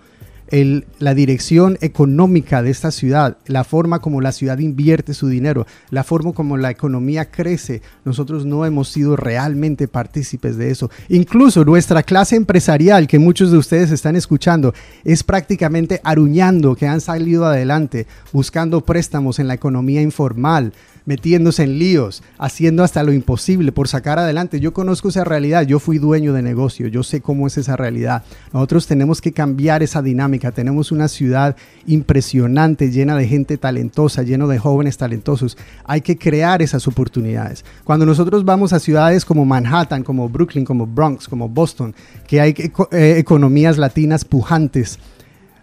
la 1.00 1.16
dirección 1.16 1.80
económica 1.82 2.62
de 2.62 2.70
esta 2.70 2.92
ciudad, 2.92 3.38
la 3.48 3.64
forma 3.64 4.00
como 4.00 4.22
la 4.22 4.32
ciudad 4.32 4.60
invierte 4.60 5.16
su 5.16 5.28
dinero, 5.28 5.66
la 5.90 6.04
forma 6.04 6.34
como 6.34 6.58
la 6.58 6.70
economía 6.70 7.32
crece, 7.32 7.82
nosotros 8.06 8.46
no 8.46 8.64
hemos 8.64 8.90
sido 8.90 9.16
realmente 9.16 9.88
partícipes 9.88 10.56
de 10.58 10.70
eso. 10.70 10.92
Incluso 11.10 11.66
nuestra 11.66 12.04
clase 12.04 12.36
empresarial, 12.36 13.08
que 13.08 13.18
muchos 13.18 13.52
de 13.52 13.58
ustedes 13.58 13.90
están 13.90 14.16
escuchando, 14.16 14.76
es 15.04 15.24
prácticamente 15.24 16.00
aruñando 16.04 16.76
que 16.76 16.88
han 16.88 17.02
salido 17.02 17.46
adelante, 17.46 18.06
buscando 18.32 18.82
préstamos 18.82 19.40
en 19.40 19.48
la 19.48 19.56
economía 19.56 20.02
informal, 20.02 20.74
metiéndose 21.06 21.64
en 21.64 21.80
líos, 21.80 22.24
haciendo 22.38 22.84
hasta 22.84 23.04
lo 23.04 23.12
imposible 23.12 23.72
por 23.72 23.88
sacar 23.88 24.20
adelante. 24.20 24.60
Yo 24.60 24.74
conozco 24.74 25.10
esa 25.10 25.24
realidad, 25.24 25.64
yo 25.64 25.80
fui 25.80 25.98
dueño 25.98 26.34
de 26.34 26.42
negocio, 26.42 26.88
yo 26.88 27.04
sé 27.04 27.22
cómo 27.22 27.48
es 27.48 27.58
esa 27.58 27.76
realidad. 27.76 28.24
Nosotros 28.54 28.88
tenemos 28.88 29.22
que 29.22 29.34
cambiar 29.34 29.84
esa 29.84 30.02
dinámica. 30.02 30.52
Tenemos 30.52 30.92
una 30.92 31.08
ciudad 31.08 31.56
impresionante, 31.86 32.92
llena 32.92 33.16
de 33.16 33.28
gente 33.28 33.58
talentosa, 33.58 34.24
lleno 34.24 34.48
de 34.48 34.60
jóvenes 34.60 34.98
talentosos. 34.98 35.58
Hay 35.86 36.02
que 36.02 36.18
crear 36.18 36.62
esas 36.62 36.88
oportunidades. 36.88 37.66
Cuando 37.84 38.06
nosotros 38.06 38.46
vamos 38.46 38.74
a 38.74 38.80
ciudades 38.80 39.26
como 39.26 39.46
Manhattan, 39.46 40.04
como 40.04 40.30
Brooklyn, 40.30 40.66
como 40.66 40.88
Bronx, 40.88 41.28
como 41.28 41.50
Boston, 41.50 41.94
que 42.28 42.42
hay 42.42 42.56
eh, 42.92 43.16
economías 43.18 43.78
latinas 43.78 44.26
pujantes, 44.26 45.00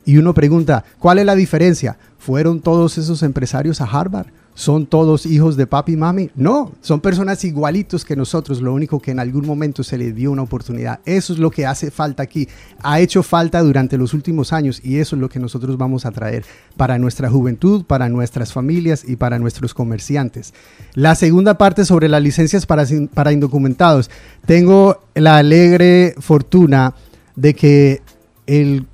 y 0.05 0.17
uno 0.17 0.35
pregunta, 0.35 0.85
¿cuál 0.99 1.19
es 1.19 1.27
la 1.27 1.35
diferencia? 1.35 1.99
¿Fueron 2.19 2.61
todos 2.61 2.99
esos 2.99 3.23
empresarios 3.23 3.81
a 3.81 3.85
Harvard? 3.85 4.27
¿Son 4.55 4.85
todos 4.85 5.25
hijos 5.27 5.57
de 5.57 5.67
papi 5.67 5.93
y 5.93 5.97
mami? 5.97 6.31
No, 6.35 6.73
son 6.83 7.01
personas 7.01 7.45
igualitos 7.45 8.05
que 8.05 8.17
nosotros, 8.17 8.61
lo 8.61 8.75
único 8.75 9.01
que 9.01 9.11
en 9.11 9.19
algún 9.19 9.47
momento 9.47 9.83
se 9.83 9.97
les 9.97 10.15
dio 10.15 10.31
una 10.31 10.43
oportunidad. 10.43 11.01
Eso 11.07 11.33
es 11.33 11.39
lo 11.39 11.51
que 11.51 11.65
hace 11.67 11.91
falta 11.91 12.23
aquí. 12.23 12.47
Ha 12.83 13.01
hecho 13.01 13.23
falta 13.23 13.63
durante 13.63 13.97
los 13.97 14.13
últimos 14.13 14.53
años 14.53 14.81
y 14.85 14.99
eso 14.99 15.17
es 15.17 15.21
lo 15.21 15.29
que 15.29 15.39
nosotros 15.39 15.79
vamos 15.79 16.05
a 16.05 16.11
traer 16.11 16.45
para 16.77 16.99
nuestra 16.99 17.31
juventud, 17.31 17.85
para 17.85 18.09
nuestras 18.09 18.53
familias 18.53 19.03
y 19.07 19.17
para 19.17 19.39
nuestros 19.39 19.73
comerciantes. 19.73 20.53
La 20.95 21.15
segunda 21.15 21.57
parte 21.57 21.85
sobre 21.85 22.09
las 22.09 22.23
licencias 22.23 22.67
para, 22.67 22.85
para 23.15 23.33
indocumentados. 23.33 24.11
Tengo 24.45 25.01
la 25.15 25.39
alegre 25.39 26.15
fortuna 26.19 26.95
de 27.35 27.55
que 27.55 28.03
el 28.47 28.87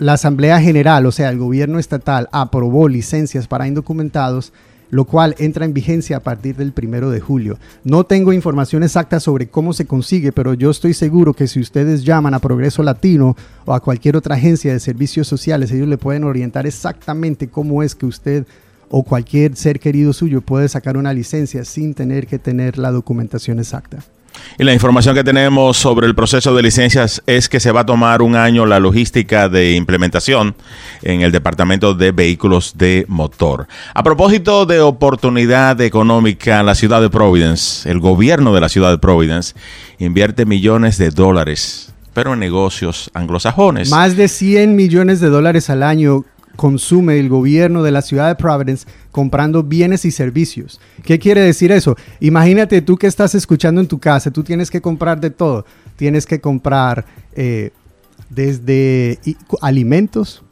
la 0.00 0.14
Asamblea 0.14 0.60
General, 0.62 1.04
o 1.04 1.12
sea, 1.12 1.28
el 1.28 1.38
gobierno 1.38 1.78
estatal, 1.78 2.30
aprobó 2.32 2.88
licencias 2.88 3.46
para 3.46 3.68
indocumentados 3.68 4.50
lo 4.90 5.04
cual 5.04 5.34
entra 5.38 5.64
en 5.64 5.72
vigencia 5.72 6.18
a 6.18 6.20
partir 6.20 6.56
del 6.56 6.72
primero 6.72 7.10
de 7.10 7.20
julio. 7.20 7.58
No 7.84 8.04
tengo 8.04 8.32
información 8.32 8.82
exacta 8.82 9.20
sobre 9.20 9.48
cómo 9.48 9.72
se 9.72 9.86
consigue, 9.86 10.32
pero 10.32 10.54
yo 10.54 10.70
estoy 10.70 10.94
seguro 10.94 11.34
que 11.34 11.48
si 11.48 11.60
ustedes 11.60 12.04
llaman 12.04 12.34
a 12.34 12.40
Progreso 12.40 12.82
Latino 12.82 13.36
o 13.64 13.72
a 13.72 13.80
cualquier 13.80 14.16
otra 14.16 14.34
agencia 14.34 14.72
de 14.72 14.80
servicios 14.80 15.28
sociales, 15.28 15.70
ellos 15.70 15.88
le 15.88 15.98
pueden 15.98 16.24
orientar 16.24 16.66
exactamente 16.66 17.48
cómo 17.48 17.82
es 17.82 17.94
que 17.94 18.06
usted 18.06 18.46
o 18.90 19.04
cualquier 19.04 19.56
ser 19.56 19.78
querido 19.78 20.12
suyo 20.12 20.40
puede 20.40 20.68
sacar 20.68 20.96
una 20.96 21.12
licencia 21.12 21.64
sin 21.64 21.94
tener 21.94 22.26
que 22.26 22.38
tener 22.38 22.76
la 22.76 22.90
documentación 22.90 23.60
exacta. 23.60 23.98
Y 24.58 24.64
la 24.64 24.72
información 24.72 25.14
que 25.14 25.24
tenemos 25.24 25.76
sobre 25.76 26.06
el 26.06 26.14
proceso 26.14 26.54
de 26.54 26.62
licencias 26.62 27.22
es 27.26 27.48
que 27.48 27.60
se 27.60 27.72
va 27.72 27.80
a 27.80 27.86
tomar 27.86 28.22
un 28.22 28.36
año 28.36 28.66
la 28.66 28.80
logística 28.80 29.48
de 29.48 29.72
implementación 29.72 30.54
en 31.02 31.22
el 31.22 31.32
Departamento 31.32 31.94
de 31.94 32.12
Vehículos 32.12 32.74
de 32.76 33.04
Motor. 33.08 33.68
A 33.94 34.02
propósito 34.02 34.66
de 34.66 34.80
oportunidad 34.80 35.80
económica, 35.80 36.62
la 36.62 36.74
ciudad 36.74 37.00
de 37.00 37.10
Providence, 37.10 37.88
el 37.90 38.00
gobierno 38.00 38.54
de 38.54 38.60
la 38.60 38.68
ciudad 38.68 38.90
de 38.90 38.98
Providence, 38.98 39.54
invierte 39.98 40.46
millones 40.46 40.98
de 40.98 41.10
dólares, 41.10 41.92
pero 42.12 42.34
en 42.34 42.40
negocios 42.40 43.10
anglosajones. 43.14 43.90
Más 43.90 44.16
de 44.16 44.28
100 44.28 44.76
millones 44.76 45.20
de 45.20 45.28
dólares 45.28 45.70
al 45.70 45.82
año 45.82 46.24
consume 46.56 47.18
el 47.18 47.28
gobierno 47.28 47.82
de 47.82 47.90
la 47.90 48.02
ciudad 48.02 48.28
de 48.28 48.34
Providence 48.34 48.86
comprando 49.10 49.62
bienes 49.62 50.04
y 50.04 50.10
servicios. 50.10 50.80
¿Qué 51.02 51.18
quiere 51.18 51.40
decir 51.40 51.72
eso? 51.72 51.96
Imagínate 52.20 52.82
tú 52.82 52.96
que 52.96 53.06
estás 53.06 53.34
escuchando 53.34 53.80
en 53.80 53.88
tu 53.88 53.98
casa, 53.98 54.30
tú 54.30 54.42
tienes 54.42 54.70
que 54.70 54.80
comprar 54.80 55.20
de 55.20 55.30
todo. 55.30 55.64
Tienes 55.96 56.26
que 56.26 56.40
comprar 56.40 57.04
eh, 57.34 57.72
desde 58.30 59.18
alimentos 59.60 60.42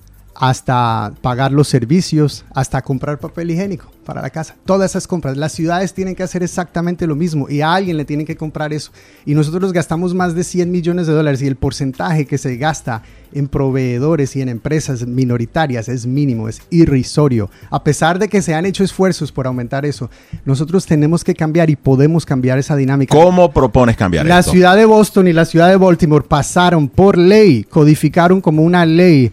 hasta 0.40 1.12
pagar 1.20 1.50
los 1.50 1.66
servicios, 1.66 2.44
hasta 2.54 2.80
comprar 2.80 3.18
papel 3.18 3.50
higiénico 3.50 3.90
para 4.04 4.22
la 4.22 4.30
casa. 4.30 4.54
Todas 4.64 4.92
esas 4.92 5.08
compras. 5.08 5.36
Las 5.36 5.50
ciudades 5.50 5.92
tienen 5.92 6.14
que 6.14 6.22
hacer 6.22 6.44
exactamente 6.44 7.08
lo 7.08 7.16
mismo 7.16 7.48
y 7.50 7.60
a 7.60 7.74
alguien 7.74 7.96
le 7.96 8.04
tienen 8.04 8.24
que 8.24 8.36
comprar 8.36 8.72
eso. 8.72 8.92
Y 9.26 9.34
nosotros 9.34 9.72
gastamos 9.72 10.14
más 10.14 10.36
de 10.36 10.44
100 10.44 10.70
millones 10.70 11.08
de 11.08 11.12
dólares 11.12 11.42
y 11.42 11.48
el 11.48 11.56
porcentaje 11.56 12.24
que 12.24 12.38
se 12.38 12.56
gasta 12.56 13.02
en 13.32 13.48
proveedores 13.48 14.36
y 14.36 14.40
en 14.40 14.48
empresas 14.48 15.04
minoritarias 15.04 15.88
es 15.88 16.06
mínimo, 16.06 16.48
es 16.48 16.62
irrisorio. 16.70 17.50
A 17.68 17.82
pesar 17.82 18.20
de 18.20 18.28
que 18.28 18.40
se 18.40 18.54
han 18.54 18.64
hecho 18.64 18.84
esfuerzos 18.84 19.32
por 19.32 19.48
aumentar 19.48 19.84
eso, 19.84 20.08
nosotros 20.44 20.86
tenemos 20.86 21.24
que 21.24 21.34
cambiar 21.34 21.68
y 21.68 21.74
podemos 21.74 22.24
cambiar 22.24 22.60
esa 22.60 22.76
dinámica. 22.76 23.14
¿Cómo 23.14 23.52
propones 23.52 23.96
cambiar 23.96 24.24
La 24.24 24.44
ciudad 24.44 24.76
de 24.76 24.84
Boston 24.84 25.26
y 25.26 25.32
la 25.32 25.44
ciudad 25.44 25.68
de 25.68 25.76
Baltimore 25.76 26.24
pasaron 26.26 26.88
por 26.88 27.18
ley, 27.18 27.64
codificaron 27.64 28.40
como 28.40 28.62
una 28.62 28.86
ley 28.86 29.32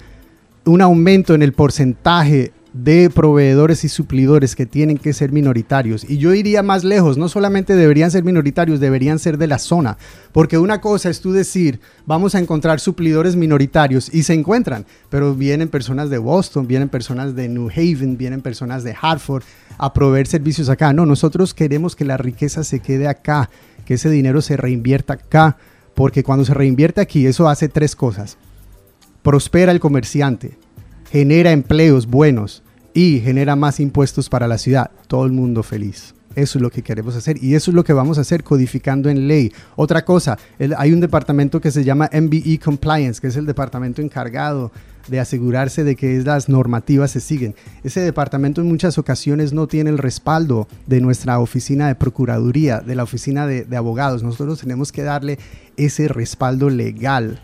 un 0.66 0.82
aumento 0.82 1.34
en 1.34 1.42
el 1.42 1.54
porcentaje 1.54 2.52
de 2.76 3.10
proveedores 3.10 3.86
y 3.86 3.90
suplidores 3.90 4.54
que 4.54 4.66
tienen 4.66 4.98
que 4.98 5.14
ser 5.14 5.32
minoritarios. 5.32 6.04
Y 6.10 6.18
yo 6.18 6.34
iría 6.34 6.62
más 6.62 6.84
lejos, 6.84 7.18
no 7.18 7.30
solamente 7.30 7.74
deberían 7.74 8.12
ser 8.12 8.26
minoritarios, 8.26 8.82
deberían 8.82 9.18
ser 9.18 9.38
de 9.38 9.48
la 9.48 9.60
zona. 9.60 9.98
Porque 10.34 10.58
una 10.58 10.82
cosa 10.82 11.10
es 11.10 11.22
tú 11.22 11.32
decir, 11.32 11.80
vamos 12.06 12.36
a 12.36 12.40
encontrar 12.40 12.82
suplidores 12.82 13.38
minoritarios 13.38 14.14
y 14.14 14.24
se 14.24 14.34
encuentran, 14.34 14.86
pero 15.10 15.34
vienen 15.34 15.70
personas 15.70 16.10
de 16.10 16.18
Boston, 16.18 16.68
vienen 16.68 16.90
personas 16.90 17.34
de 17.34 17.48
New 17.48 17.70
Haven, 17.70 18.18
vienen 18.18 18.42
personas 18.42 18.84
de 18.84 18.94
Hartford 19.00 19.44
a 19.78 19.94
proveer 19.94 20.28
servicios 20.28 20.68
acá. 20.68 20.92
No, 20.92 21.06
nosotros 21.06 21.54
queremos 21.54 21.96
que 21.96 22.04
la 22.04 22.18
riqueza 22.18 22.66
se 22.66 22.82
quede 22.82 23.08
acá, 23.08 23.50
que 23.86 23.94
ese 23.94 24.10
dinero 24.10 24.42
se 24.42 24.58
reinvierta 24.58 25.14
acá, 25.14 25.56
porque 25.94 26.24
cuando 26.24 26.44
se 26.44 26.54
reinvierte 26.54 27.00
aquí, 27.00 27.26
eso 27.26 27.48
hace 27.48 27.70
tres 27.70 27.96
cosas. 27.96 28.38
Prospera 29.26 29.72
el 29.72 29.80
comerciante, 29.80 30.56
genera 31.12 31.52
empleos 31.52 32.06
buenos, 32.06 32.62
y 32.96 33.20
genera 33.20 33.56
más 33.56 33.80
impuestos 33.80 34.30
para 34.30 34.48
la 34.48 34.58
ciudad. 34.58 34.90
Todo 35.08 35.26
el 35.26 35.34
mundo 35.34 35.62
feliz. 35.64 36.16
Eso 36.36 36.58
es 36.58 36.62
lo 36.62 36.70
que 36.70 36.82
queremos 36.82 37.16
hacer 37.16 37.42
y 37.42 37.56
eso 37.56 37.72
es 37.72 37.76
lo 37.76 37.84
que 37.84 37.94
vamos 37.94 38.18
a 38.18 38.22
hacer 38.22 38.44
codificando 38.44 39.10
en 39.10 39.28
ley. 39.28 39.52
Otra 39.76 40.04
cosa, 40.04 40.38
hay 40.78 40.92
un 40.92 41.00
departamento 41.00 41.62
que 41.62 41.72
se 41.72 41.84
llama 41.84 42.10
MBE 42.12 42.60
Compliance, 42.64 43.22
que 43.22 43.28
es 43.28 43.36
el 43.36 43.46
departamento 43.46 44.02
encargado 44.02 44.72
de 45.08 45.20
asegurarse 45.20 45.84
de 45.84 45.96
que 45.96 46.22
las 46.24 46.50
normativas 46.50 47.12
se 47.12 47.20
siguen. 47.20 47.56
Ese 47.84 48.02
departamento 48.02 48.62
en 48.62 48.68
muchas 48.68 48.98
ocasiones 48.98 49.54
no 49.54 49.68
tiene 49.68 49.90
el 49.90 49.98
respaldo 49.98 50.68
de 50.88 51.02
nuestra 51.02 51.40
oficina 51.40 51.88
de 51.88 51.96
procuraduría, 51.96 52.80
de 52.80 52.96
la 52.96 53.04
oficina 53.04 53.48
de, 53.48 53.64
de 53.64 53.78
abogados. 53.78 54.24
Nosotros 54.24 54.60
tenemos 54.60 54.92
que 54.92 55.04
darle 55.04 55.40
ese 55.78 56.08
respaldo 56.10 56.70
legal 56.70 57.42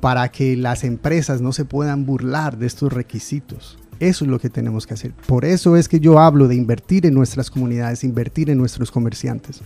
para 0.00 0.28
que 0.28 0.56
las 0.56 0.84
empresas 0.84 1.40
no 1.40 1.52
se 1.52 1.64
puedan 1.64 2.06
burlar 2.06 2.58
de 2.58 2.66
estos 2.66 2.92
requisitos. 2.92 3.78
Eso 4.00 4.24
es 4.24 4.30
lo 4.30 4.38
que 4.38 4.48
tenemos 4.48 4.86
que 4.86 4.94
hacer. 4.94 5.12
Por 5.26 5.44
eso 5.44 5.76
es 5.76 5.88
que 5.88 5.98
yo 5.98 6.20
hablo 6.20 6.46
de 6.46 6.54
invertir 6.54 7.04
en 7.04 7.14
nuestras 7.14 7.50
comunidades, 7.50 8.04
invertir 8.04 8.48
en 8.48 8.58
nuestros 8.58 8.90
comerciantes. 8.92 9.60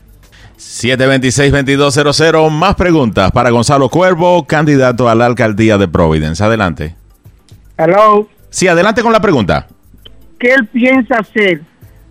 726-2200, 0.58 2.50
más 2.50 2.74
preguntas 2.74 3.30
para 3.32 3.50
Gonzalo 3.50 3.88
Cuervo, 3.88 4.46
candidato 4.46 5.08
a 5.08 5.14
la 5.14 5.26
alcaldía 5.26 5.76
de 5.76 5.88
Providence. 5.88 6.42
Adelante. 6.42 6.94
Hello. 7.76 8.28
Sí, 8.48 8.68
adelante 8.68 9.02
con 9.02 9.12
la 9.12 9.20
pregunta. 9.20 9.66
¿Qué 10.38 10.54
él 10.54 10.66
piensa 10.66 11.18
hacer 11.18 11.62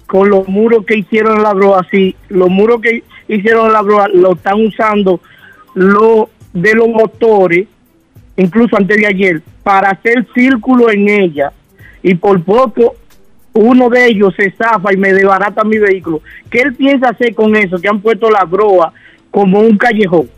con 0.08 0.30
los 0.30 0.48
muros 0.48 0.86
que 0.86 0.98
hicieron 0.98 1.38
en 1.38 1.44
la 1.44 1.54
broa? 1.54 1.86
Si 1.90 2.16
los 2.30 2.50
muros 2.50 2.82
que 2.82 3.04
hicieron 3.28 3.68
en 3.68 3.74
la 3.74 3.82
broa 3.82 4.08
lo 4.14 4.34
están 4.34 4.66
usando 4.66 5.22
lo 5.74 6.30
de 6.54 6.74
los 6.76 6.88
motores, 6.88 7.68
incluso 8.38 8.78
antes 8.78 8.98
de 8.98 9.08
ayer, 9.08 9.42
para 9.64 9.92
hacer 9.92 10.28
círculo 10.34 10.90
en 10.90 11.10
ella 11.10 11.52
y 12.04 12.16
por 12.16 12.42
poco 12.44 12.96
uno 13.54 13.90
de 13.90 14.08
ellos 14.08 14.34
se 14.36 14.52
zafa 14.52 14.94
y 14.94 14.98
me 14.98 15.14
desbarata 15.14 15.64
mi 15.64 15.78
vehículo. 15.78 16.22
¿Qué 16.50 16.62
él 16.62 16.74
piensa 16.74 17.10
hacer 17.10 17.36
con 17.36 17.56
eso? 17.56 17.78
Que 17.80 17.90
han 17.90 18.02
puesto 18.02 18.30
la 18.30 18.46
broa 18.46 18.94
como 19.30 19.60
un 19.60 19.78
callejón. 19.78 20.30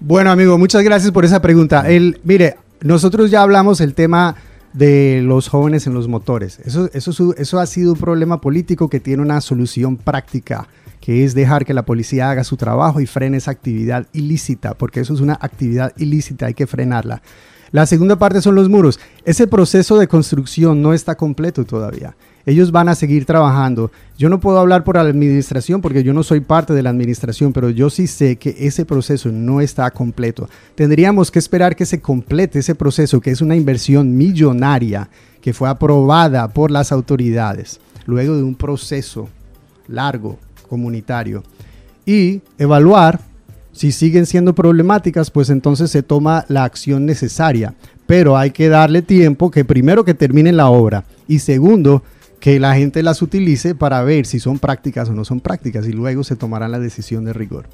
Bueno, 0.00 0.30
amigo, 0.30 0.58
muchas 0.58 0.82
gracias 0.82 1.12
por 1.12 1.24
esa 1.24 1.40
pregunta. 1.40 1.88
El, 1.88 2.18
mire, 2.24 2.56
nosotros 2.82 3.30
ya 3.30 3.42
hablamos 3.42 3.80
el 3.80 3.94
tema 3.94 4.36
de 4.72 5.22
los 5.22 5.48
jóvenes 5.48 5.86
en 5.86 5.94
los 5.94 6.08
motores. 6.08 6.58
Eso, 6.64 6.90
eso, 6.92 7.34
eso 7.36 7.60
ha 7.60 7.66
sido 7.66 7.92
un 7.92 7.98
problema 7.98 8.40
político 8.40 8.88
que 8.88 9.00
tiene 9.00 9.22
una 9.22 9.40
solución 9.40 9.96
práctica, 9.96 10.66
que 11.02 11.24
es 11.24 11.34
dejar 11.34 11.66
que 11.66 11.74
la 11.74 11.84
policía 11.84 12.30
haga 12.30 12.44
su 12.44 12.56
trabajo 12.56 13.00
y 13.00 13.06
frene 13.06 13.38
esa 13.38 13.50
actividad 13.50 14.06
ilícita, 14.12 14.74
porque 14.74 15.00
eso 15.00 15.12
es 15.12 15.20
una 15.20 15.36
actividad 15.40 15.92
ilícita, 15.98 16.46
hay 16.46 16.54
que 16.54 16.68
frenarla. 16.68 17.22
La 17.72 17.86
segunda 17.86 18.16
parte 18.16 18.40
son 18.40 18.54
los 18.54 18.68
muros. 18.68 19.00
Ese 19.24 19.48
proceso 19.48 19.98
de 19.98 20.06
construcción 20.06 20.80
no 20.80 20.94
está 20.94 21.16
completo 21.16 21.64
todavía. 21.64 22.14
Ellos 22.46 22.70
van 22.70 22.88
a 22.88 22.94
seguir 22.94 23.24
trabajando. 23.24 23.90
Yo 24.16 24.28
no 24.28 24.38
puedo 24.38 24.60
hablar 24.60 24.84
por 24.84 24.94
la 24.94 25.00
administración 25.00 25.80
porque 25.80 26.04
yo 26.04 26.12
no 26.12 26.22
soy 26.22 26.40
parte 26.40 26.72
de 26.72 26.82
la 26.82 26.90
administración, 26.90 27.52
pero 27.52 27.70
yo 27.70 27.90
sí 27.90 28.06
sé 28.06 28.36
que 28.36 28.54
ese 28.60 28.84
proceso 28.84 29.32
no 29.32 29.60
está 29.60 29.90
completo. 29.90 30.48
Tendríamos 30.76 31.32
que 31.32 31.40
esperar 31.40 31.74
que 31.74 31.86
se 31.86 32.00
complete 32.00 32.60
ese 32.60 32.76
proceso, 32.76 33.20
que 33.20 33.32
es 33.32 33.40
una 33.40 33.56
inversión 33.56 34.16
millonaria 34.16 35.08
que 35.40 35.52
fue 35.52 35.68
aprobada 35.68 36.46
por 36.46 36.70
las 36.70 36.92
autoridades, 36.92 37.80
luego 38.06 38.36
de 38.36 38.44
un 38.44 38.54
proceso 38.54 39.28
largo 39.88 40.38
comunitario. 40.72 41.42
Y 42.06 42.40
evaluar 42.56 43.20
si 43.72 43.92
siguen 43.92 44.24
siendo 44.24 44.54
problemáticas, 44.54 45.30
pues 45.30 45.50
entonces 45.50 45.90
se 45.90 46.02
toma 46.02 46.46
la 46.48 46.64
acción 46.64 47.04
necesaria. 47.04 47.74
Pero 48.06 48.38
hay 48.38 48.52
que 48.52 48.70
darle 48.70 49.02
tiempo 49.02 49.50
que 49.50 49.66
primero 49.66 50.02
que 50.02 50.14
termine 50.14 50.50
la 50.50 50.68
obra 50.68 51.04
y 51.28 51.40
segundo 51.40 52.02
que 52.40 52.58
la 52.58 52.74
gente 52.74 53.02
las 53.02 53.20
utilice 53.20 53.74
para 53.74 54.02
ver 54.02 54.24
si 54.24 54.40
son 54.40 54.58
prácticas 54.58 55.10
o 55.10 55.12
no 55.12 55.26
son 55.26 55.40
prácticas 55.40 55.86
y 55.86 55.92
luego 55.92 56.24
se 56.24 56.36
tomará 56.36 56.68
la 56.68 56.78
decisión 56.78 57.26
de 57.26 57.34
rigor. 57.34 57.66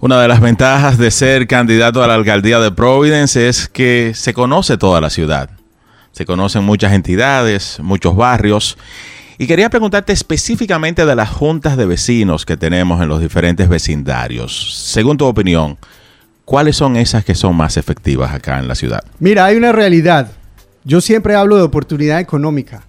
Una 0.00 0.18
de 0.18 0.28
las 0.28 0.40
ventajas 0.40 0.96
de 0.96 1.10
ser 1.10 1.46
candidato 1.46 2.02
a 2.02 2.06
la 2.06 2.14
alcaldía 2.14 2.58
de 2.58 2.72
Providence 2.72 3.48
es 3.48 3.68
que 3.68 4.12
se 4.14 4.32
conoce 4.32 4.78
toda 4.78 5.02
la 5.02 5.10
ciudad. 5.10 5.50
Se 6.12 6.24
conocen 6.24 6.64
muchas 6.64 6.94
entidades, 6.94 7.78
muchos 7.82 8.16
barrios 8.16 8.78
y 9.40 9.46
quería 9.46 9.70
preguntarte 9.70 10.12
específicamente 10.12 11.06
de 11.06 11.16
las 11.16 11.30
juntas 11.30 11.78
de 11.78 11.86
vecinos 11.86 12.44
que 12.44 12.58
tenemos 12.58 13.00
en 13.00 13.08
los 13.08 13.22
diferentes 13.22 13.70
vecindarios. 13.70 14.76
Según 14.92 15.16
tu 15.16 15.24
opinión, 15.24 15.78
¿cuáles 16.44 16.76
son 16.76 16.94
esas 16.94 17.24
que 17.24 17.34
son 17.34 17.56
más 17.56 17.78
efectivas 17.78 18.34
acá 18.34 18.58
en 18.58 18.68
la 18.68 18.74
ciudad? 18.74 19.02
Mira, 19.18 19.46
hay 19.46 19.56
una 19.56 19.72
realidad. 19.72 20.30
Yo 20.84 21.00
siempre 21.00 21.36
hablo 21.36 21.56
de 21.56 21.62
oportunidad 21.62 22.20
económica, 22.20 22.82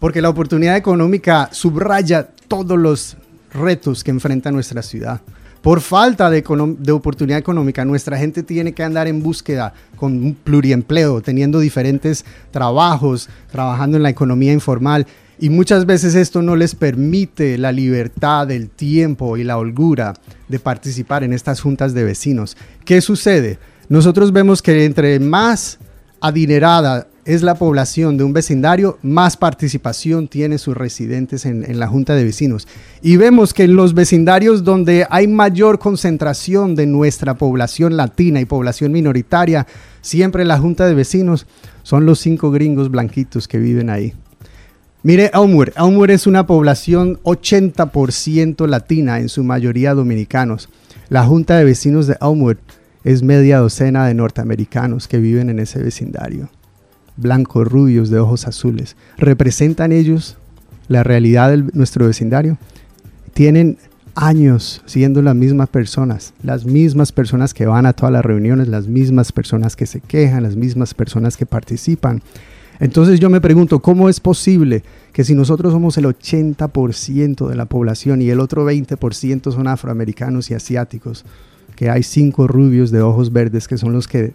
porque 0.00 0.22
la 0.22 0.30
oportunidad 0.30 0.78
económica 0.78 1.50
subraya 1.52 2.26
todos 2.48 2.78
los 2.78 3.18
retos 3.52 4.02
que 4.02 4.10
enfrenta 4.10 4.50
nuestra 4.50 4.80
ciudad. 4.80 5.20
Por 5.60 5.82
falta 5.82 6.30
de, 6.30 6.42
oportunidad 6.90 7.38
económica, 7.38 7.84
nuestra 7.84 8.16
gente 8.16 8.42
tiene 8.42 8.72
que 8.72 8.82
andar 8.82 9.08
en 9.08 9.22
búsqueda 9.22 9.74
con 9.96 10.12
un 10.12 10.34
pluriempleo, 10.34 11.20
teniendo 11.20 11.60
diferentes 11.60 12.24
trabajos, 12.50 13.28
trabajando 13.52 13.98
en 13.98 14.04
la 14.04 14.08
economía 14.08 14.54
informal. 14.54 15.06
Y 15.40 15.50
muchas 15.50 15.86
veces 15.86 16.16
esto 16.16 16.42
no 16.42 16.56
les 16.56 16.74
permite 16.74 17.58
la 17.58 17.70
libertad, 17.70 18.50
el 18.50 18.70
tiempo 18.70 19.36
y 19.36 19.44
la 19.44 19.56
holgura 19.56 20.14
de 20.48 20.58
participar 20.58 21.22
en 21.22 21.32
estas 21.32 21.60
juntas 21.60 21.94
de 21.94 22.02
vecinos. 22.02 22.56
¿Qué 22.84 23.00
sucede? 23.00 23.58
Nosotros 23.88 24.32
vemos 24.32 24.62
que 24.62 24.84
entre 24.84 25.20
más 25.20 25.78
adinerada 26.20 27.06
es 27.24 27.42
la 27.42 27.54
población 27.54 28.16
de 28.16 28.24
un 28.24 28.32
vecindario, 28.32 28.98
más 29.02 29.36
participación 29.36 30.28
tiene 30.28 30.58
sus 30.58 30.76
residentes 30.76 31.44
en, 31.44 31.62
en, 31.62 31.78
la 31.78 31.86
junta 31.86 32.14
de 32.14 32.24
vecinos. 32.24 32.66
Y 33.02 33.16
vemos 33.16 33.54
que 33.54 33.64
en 33.64 33.76
los 33.76 33.94
vecindarios 33.94 34.64
donde 34.64 35.06
hay 35.10 35.28
mayor 35.28 35.78
concentración 35.78 36.74
de 36.74 36.86
nuestra 36.86 37.34
población 37.34 37.96
latina 37.96 38.40
y 38.40 38.46
población 38.46 38.92
minoritaria, 38.92 39.66
siempre 40.00 40.44
la 40.44 40.58
junta 40.58 40.86
de 40.86 40.94
vecinos 40.94 41.46
son 41.82 42.06
los 42.06 42.18
cinco 42.18 42.50
gringos 42.50 42.90
blanquitos 42.90 43.46
que 43.46 43.58
viven 43.58 43.90
ahí. 43.90 44.14
Mire, 45.04 45.30
Elmwood. 45.32 45.68
Elmwood 45.76 46.10
es 46.10 46.26
una 46.26 46.46
población 46.46 47.20
80% 47.22 48.66
latina, 48.66 49.20
en 49.20 49.28
su 49.28 49.44
mayoría 49.44 49.94
dominicanos. 49.94 50.68
La 51.08 51.24
Junta 51.24 51.56
de 51.56 51.64
Vecinos 51.64 52.08
de 52.08 52.16
Elmwood 52.20 52.56
es 53.04 53.22
media 53.22 53.58
docena 53.58 54.06
de 54.06 54.14
norteamericanos 54.14 55.06
que 55.06 55.18
viven 55.18 55.50
en 55.50 55.60
ese 55.60 55.80
vecindario. 55.80 56.48
Blancos, 57.16 57.68
rubios, 57.68 58.10
de 58.10 58.18
ojos 58.18 58.46
azules. 58.48 58.96
¿Representan 59.16 59.92
ellos 59.92 60.36
la 60.88 61.04
realidad 61.04 61.50
de 61.50 61.64
nuestro 61.74 62.06
vecindario? 62.06 62.58
Tienen 63.34 63.78
años 64.16 64.82
siendo 64.84 65.22
las 65.22 65.36
mismas 65.36 65.68
personas, 65.68 66.34
las 66.42 66.64
mismas 66.64 67.12
personas 67.12 67.54
que 67.54 67.66
van 67.66 67.86
a 67.86 67.92
todas 67.92 68.12
las 68.12 68.24
reuniones, 68.24 68.66
las 68.66 68.88
mismas 68.88 69.30
personas 69.30 69.76
que 69.76 69.86
se 69.86 70.00
quejan, 70.00 70.42
las 70.42 70.56
mismas 70.56 70.92
personas 70.92 71.36
que 71.36 71.46
participan. 71.46 72.20
Entonces 72.80 73.18
yo 73.20 73.28
me 73.30 73.40
pregunto, 73.40 73.80
¿cómo 73.80 74.08
es 74.08 74.20
posible 74.20 74.84
que 75.12 75.24
si 75.24 75.34
nosotros 75.34 75.72
somos 75.72 75.96
el 75.98 76.04
80% 76.04 77.48
de 77.48 77.56
la 77.56 77.66
población 77.66 78.22
y 78.22 78.30
el 78.30 78.40
otro 78.40 78.70
20% 78.70 79.52
son 79.52 79.66
afroamericanos 79.66 80.50
y 80.50 80.54
asiáticos, 80.54 81.24
que 81.74 81.90
hay 81.90 82.02
cinco 82.02 82.46
rubios 82.46 82.90
de 82.90 83.02
ojos 83.02 83.32
verdes 83.32 83.68
que 83.68 83.78
son 83.78 83.92
los 83.92 84.06
que 84.08 84.32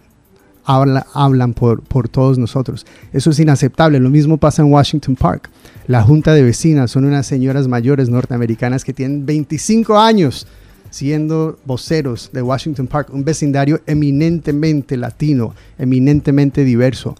hablan 0.64 1.54
por, 1.54 1.82
por 1.82 2.08
todos 2.08 2.38
nosotros? 2.38 2.86
Eso 3.12 3.30
es 3.30 3.38
inaceptable. 3.38 3.98
Lo 4.00 4.10
mismo 4.10 4.36
pasa 4.36 4.62
en 4.62 4.72
Washington 4.72 5.16
Park. 5.16 5.50
La 5.86 6.02
junta 6.02 6.34
de 6.34 6.42
vecinas 6.42 6.90
son 6.90 7.04
unas 7.04 7.26
señoras 7.26 7.68
mayores 7.68 8.08
norteamericanas 8.08 8.84
que 8.84 8.92
tienen 8.92 9.24
25 9.24 9.98
años 9.98 10.46
siendo 10.94 11.58
voceros 11.64 12.30
de 12.32 12.40
Washington 12.40 12.86
Park, 12.86 13.08
un 13.12 13.24
vecindario 13.24 13.80
eminentemente 13.84 14.96
latino, 14.96 15.52
eminentemente 15.76 16.62
diverso. 16.62 17.16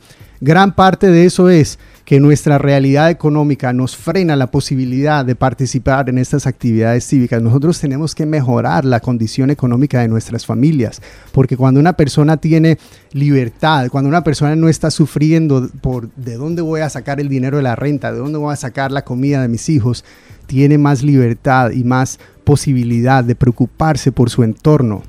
Gran 0.46 0.74
parte 0.74 1.10
de 1.10 1.24
eso 1.24 1.48
es 1.48 1.78
que 2.04 2.20
nuestra 2.20 2.58
realidad 2.58 3.08
económica 3.08 3.72
nos 3.72 3.96
frena 3.96 4.36
la 4.36 4.50
posibilidad 4.50 5.24
de 5.24 5.34
participar 5.34 6.10
en 6.10 6.18
estas 6.18 6.46
actividades 6.46 7.06
cívicas. 7.06 7.40
Nosotros 7.40 7.80
tenemos 7.80 8.14
que 8.14 8.26
mejorar 8.26 8.84
la 8.84 9.00
condición 9.00 9.48
económica 9.48 10.02
de 10.02 10.08
nuestras 10.08 10.44
familias, 10.44 11.00
porque 11.32 11.56
cuando 11.56 11.80
una 11.80 11.94
persona 11.94 12.36
tiene 12.36 12.76
libertad, 13.12 13.88
cuando 13.90 14.10
una 14.10 14.22
persona 14.22 14.54
no 14.54 14.68
está 14.68 14.90
sufriendo 14.90 15.70
por 15.80 16.10
de 16.14 16.34
dónde 16.34 16.60
voy 16.60 16.82
a 16.82 16.90
sacar 16.90 17.20
el 17.20 17.30
dinero 17.30 17.56
de 17.56 17.62
la 17.62 17.74
renta, 17.74 18.12
de 18.12 18.18
dónde 18.18 18.36
voy 18.36 18.52
a 18.52 18.56
sacar 18.56 18.92
la 18.92 19.02
comida 19.02 19.40
de 19.40 19.48
mis 19.48 19.70
hijos, 19.70 20.04
tiene 20.46 20.76
más 20.76 21.02
libertad 21.02 21.70
y 21.70 21.84
más 21.84 22.18
posibilidad 22.44 23.24
de 23.24 23.34
preocuparse 23.34 24.12
por 24.12 24.28
su 24.28 24.42
entorno. 24.42 25.04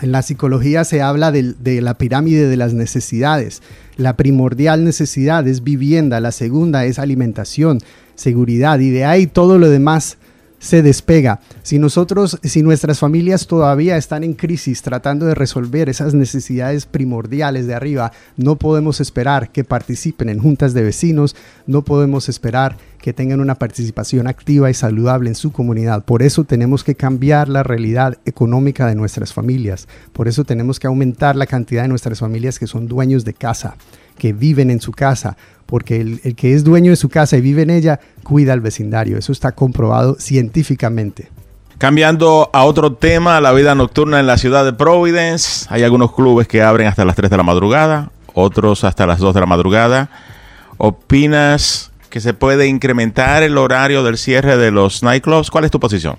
En 0.00 0.12
la 0.12 0.22
psicología 0.22 0.84
se 0.84 1.02
habla 1.02 1.30
de, 1.32 1.80
la 1.80 1.98
pirámide 1.98 2.48
de 2.48 2.56
las 2.56 2.72
necesidades. 2.72 3.62
La 3.96 4.16
primordial 4.16 4.84
necesidad 4.84 5.46
es 5.46 5.62
vivienda, 5.62 6.20
la 6.20 6.32
segunda 6.32 6.84
es 6.86 6.98
alimentación, 6.98 7.78
seguridad 8.14 8.78
y 8.78 8.90
de 8.90 9.04
ahí 9.04 9.26
todo 9.26 9.58
lo 9.58 9.68
demás 9.68 10.16
se 10.62 10.80
despega. 10.80 11.40
Si 11.64 11.80
nosotros, 11.80 12.38
si 12.44 12.62
nuestras 12.62 13.00
familias 13.00 13.48
todavía 13.48 13.96
están 13.96 14.22
en 14.22 14.34
crisis 14.34 14.80
tratando 14.80 15.26
de 15.26 15.34
resolver 15.34 15.88
esas 15.88 16.14
necesidades 16.14 16.86
primordiales 16.86 17.66
de 17.66 17.74
arriba, 17.74 18.12
no 18.36 18.56
podemos 18.56 19.00
esperar 19.00 19.50
que 19.50 19.64
participen 19.64 20.28
en 20.28 20.38
juntas 20.38 20.72
de 20.72 20.84
vecinos, 20.84 21.34
no 21.66 21.82
podemos 21.82 22.28
esperar 22.28 22.76
que 23.02 23.12
tengan 23.12 23.40
una 23.40 23.56
participación 23.56 24.28
activa 24.28 24.70
y 24.70 24.74
saludable 24.74 25.28
en 25.28 25.34
su 25.34 25.50
comunidad. 25.50 26.04
Por 26.04 26.22
eso 26.22 26.44
tenemos 26.44 26.84
que 26.84 26.94
cambiar 26.94 27.48
la 27.48 27.64
realidad 27.64 28.18
económica 28.24 28.86
de 28.86 28.94
nuestras 28.94 29.32
familias. 29.32 29.88
Por 30.12 30.28
eso 30.28 30.44
tenemos 30.44 30.78
que 30.78 30.86
aumentar 30.86 31.34
la 31.34 31.46
cantidad 31.46 31.82
de 31.82 31.88
nuestras 31.88 32.20
familias 32.20 32.60
que 32.60 32.68
son 32.68 32.86
dueños 32.86 33.24
de 33.24 33.34
casa, 33.34 33.74
que 34.18 34.32
viven 34.32 34.70
en 34.70 34.80
su 34.80 34.92
casa, 34.92 35.36
porque 35.66 36.00
el, 36.00 36.20
el, 36.24 36.34
que 36.34 36.54
es 36.54 36.64
dueño 36.64 36.90
de 36.90 36.96
su 36.96 37.08
casa 37.08 37.36
y 37.36 37.40
vive 37.40 37.62
en 37.62 37.70
ella 37.70 38.00
cuida 38.22 38.52
al 38.52 38.60
vecindario. 38.60 39.18
Eso 39.18 39.32
está 39.32 39.52
comprobado 39.52 40.16
científicamente. 40.18 41.28
Cambiando 41.82 42.48
a 42.52 42.64
otro 42.64 42.92
tema, 42.92 43.40
la 43.40 43.50
vida 43.50 43.74
nocturna 43.74 44.20
en 44.20 44.28
la 44.28 44.38
ciudad 44.38 44.64
de 44.64 44.72
Providence. 44.72 45.66
Hay 45.68 45.82
algunos 45.82 46.14
clubes 46.14 46.46
que 46.46 46.62
abren 46.62 46.86
hasta 46.86 47.04
las 47.04 47.16
3 47.16 47.28
de 47.28 47.36
la 47.36 47.42
madrugada, 47.42 48.12
otros 48.34 48.84
hasta 48.84 49.04
las 49.04 49.18
2 49.18 49.34
de 49.34 49.40
la 49.40 49.46
madrugada. 49.46 50.08
¿Opinas 50.78 51.90
que 52.08 52.20
se 52.20 52.34
puede 52.34 52.68
incrementar 52.68 53.42
el 53.42 53.58
horario 53.58 54.04
del 54.04 54.16
cierre 54.16 54.56
de 54.56 54.70
los 54.70 55.02
nightclubs? 55.02 55.50
¿Cuál 55.50 55.64
es 55.64 55.72
tu 55.72 55.80
posición? 55.80 56.18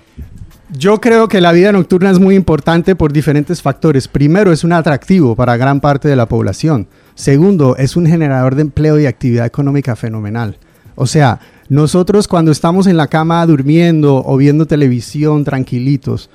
Yo 0.76 1.00
creo 1.00 1.28
que 1.28 1.40
la 1.40 1.52
vida 1.52 1.72
nocturna 1.72 2.10
es 2.10 2.18
muy 2.18 2.34
importante 2.34 2.94
por 2.94 3.12
diferentes 3.12 3.62
factores. 3.62 4.06
Primero, 4.06 4.52
es 4.52 4.64
un 4.64 4.72
atractivo 4.72 5.34
para 5.34 5.56
gran 5.56 5.80
parte 5.80 6.08
de 6.08 6.16
la 6.16 6.26
población. 6.26 6.88
Segundo, 7.14 7.76
es 7.76 7.96
un 7.96 8.06
generador 8.06 8.54
de 8.54 8.62
empleo 8.62 8.98
y 8.98 9.06
actividad 9.06 9.46
económica 9.46 9.94
fenomenal. 9.94 10.56
O 10.96 11.06
sea, 11.06 11.40
nosotros 11.68 12.28
cuando 12.28 12.50
estamos 12.50 12.86
en 12.86 12.96
la 12.96 13.06
cama 13.06 13.44
durmiendo 13.46 14.22
o 14.24 14.36
viendo 14.36 14.66
televisión 14.66 15.44
tranquilitos, 15.44 16.28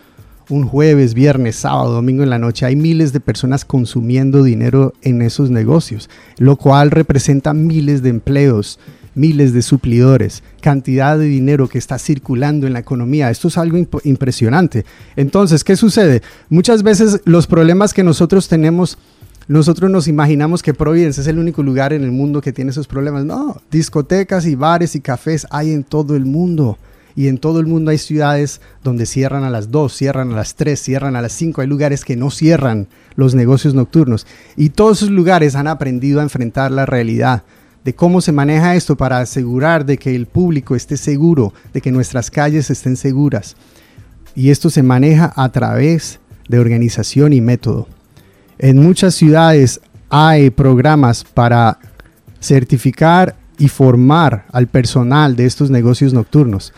un 0.49 0.65
jueves, 0.65 1.13
viernes, 1.13 1.57
sábado, 1.57 1.93
domingo 1.93 2.23
en 2.23 2.29
la 2.29 2.39
noche, 2.39 2.65
hay 2.65 2.75
miles 2.75 3.13
de 3.13 3.19
personas 3.19 3.65
consumiendo 3.65 4.43
dinero 4.43 4.93
en 5.01 5.21
esos 5.21 5.51
negocios, 5.51 6.09
lo 6.37 6.55
cual 6.55 6.91
representa 6.91 7.53
miles 7.53 8.01
de 8.01 8.09
empleos, 8.09 8.79
miles 9.13 9.53
de 9.53 9.61
suplidores, 9.61 10.43
cantidad 10.61 11.17
de 11.17 11.25
dinero 11.25 11.67
que 11.67 11.77
está 11.77 11.99
circulando 11.99 12.65
en 12.65 12.73
la 12.73 12.79
economía. 12.79 13.29
Esto 13.29 13.49
es 13.49 13.57
algo 13.57 13.77
imp 13.77 13.95
impresionante. 14.05 14.85
Entonces, 15.15 15.63
¿qué 15.63 15.75
sucede? 15.75 16.21
Muchas 16.49 16.83
veces 16.83 17.21
los 17.25 17.45
problemas 17.45 17.93
que 17.93 18.03
nosotros 18.03 18.47
tenemos 18.47 18.97
nosotros 19.49 19.89
nos 19.89 20.07
imaginamos 20.07 20.61
que 20.61 20.75
Providence 20.75 21.21
es 21.21 21.25
el 21.25 21.39
único 21.39 21.63
lugar 21.63 21.91
en 21.91 22.03
el 22.03 22.11
mundo 22.11 22.39
que 22.39 22.53
tiene 22.53 22.69
esos 22.69 22.85
problemas. 22.85 23.25
No, 23.25 23.59
discotecas 23.71 24.45
y 24.45 24.53
bares 24.53 24.95
y 24.95 25.01
cafés 25.01 25.47
hay 25.49 25.71
en 25.73 25.83
todo 25.83 26.15
el 26.15 26.25
mundo. 26.25 26.77
Y 27.15 27.29
en 27.29 27.39
todo 27.39 27.59
el 27.59 27.65
mundo 27.65 27.89
hay 27.89 27.97
ciudades 27.97 28.61
donde 28.83 29.07
cierran 29.07 29.43
a 29.43 29.49
las 29.49 29.71
2, 29.71 29.91
cierran 29.91 30.31
a 30.33 30.35
las 30.35 30.53
3, 30.53 30.79
cierran 30.79 31.15
a 31.15 31.23
las 31.23 31.31
5. 31.31 31.61
Hay 31.61 31.67
lugares 31.67 32.05
que 32.05 32.15
no 32.15 32.29
cierran 32.29 32.89
los 33.15 33.33
negocios 33.33 33.73
nocturnos. 33.73 34.27
Y 34.55 34.69
todos 34.69 34.99
esos 34.99 35.09
lugares 35.09 35.55
han 35.55 35.65
aprendido 35.65 36.19
a 36.19 36.23
enfrentar 36.23 36.69
la 36.69 36.85
realidad 36.85 37.41
de 37.83 37.95
cómo 37.95 38.21
se 38.21 38.31
maneja 38.31 38.75
esto 38.75 38.97
para 38.97 39.17
asegurar 39.17 39.83
de 39.83 39.97
que 39.97 40.15
el 40.15 40.27
público 40.27 40.75
esté 40.75 40.95
seguro, 40.95 41.55
de 41.73 41.81
que 41.81 41.91
nuestras 41.91 42.29
calles 42.29 42.69
estén 42.69 42.97
seguras. 42.97 43.55
Y 44.35 44.51
esto 44.51 44.69
se 44.69 44.83
maneja 44.83 45.33
a 45.35 45.51
través 45.51 46.19
de 46.47 46.59
organización 46.59 47.33
y 47.33 47.41
método. 47.41 47.87
En 48.61 48.77
muchas 48.77 49.15
ciudades 49.15 49.79
hay 50.09 50.49
programas 50.49 51.23
para 51.23 51.79
certificar 52.41 53.37
y 53.57 53.69
formar 53.69 54.45
al 54.51 54.67
personal 54.67 55.37
de 55.37 55.45
estos 55.45 55.69
negocios 55.69 56.13
nocturnos. 56.13 56.73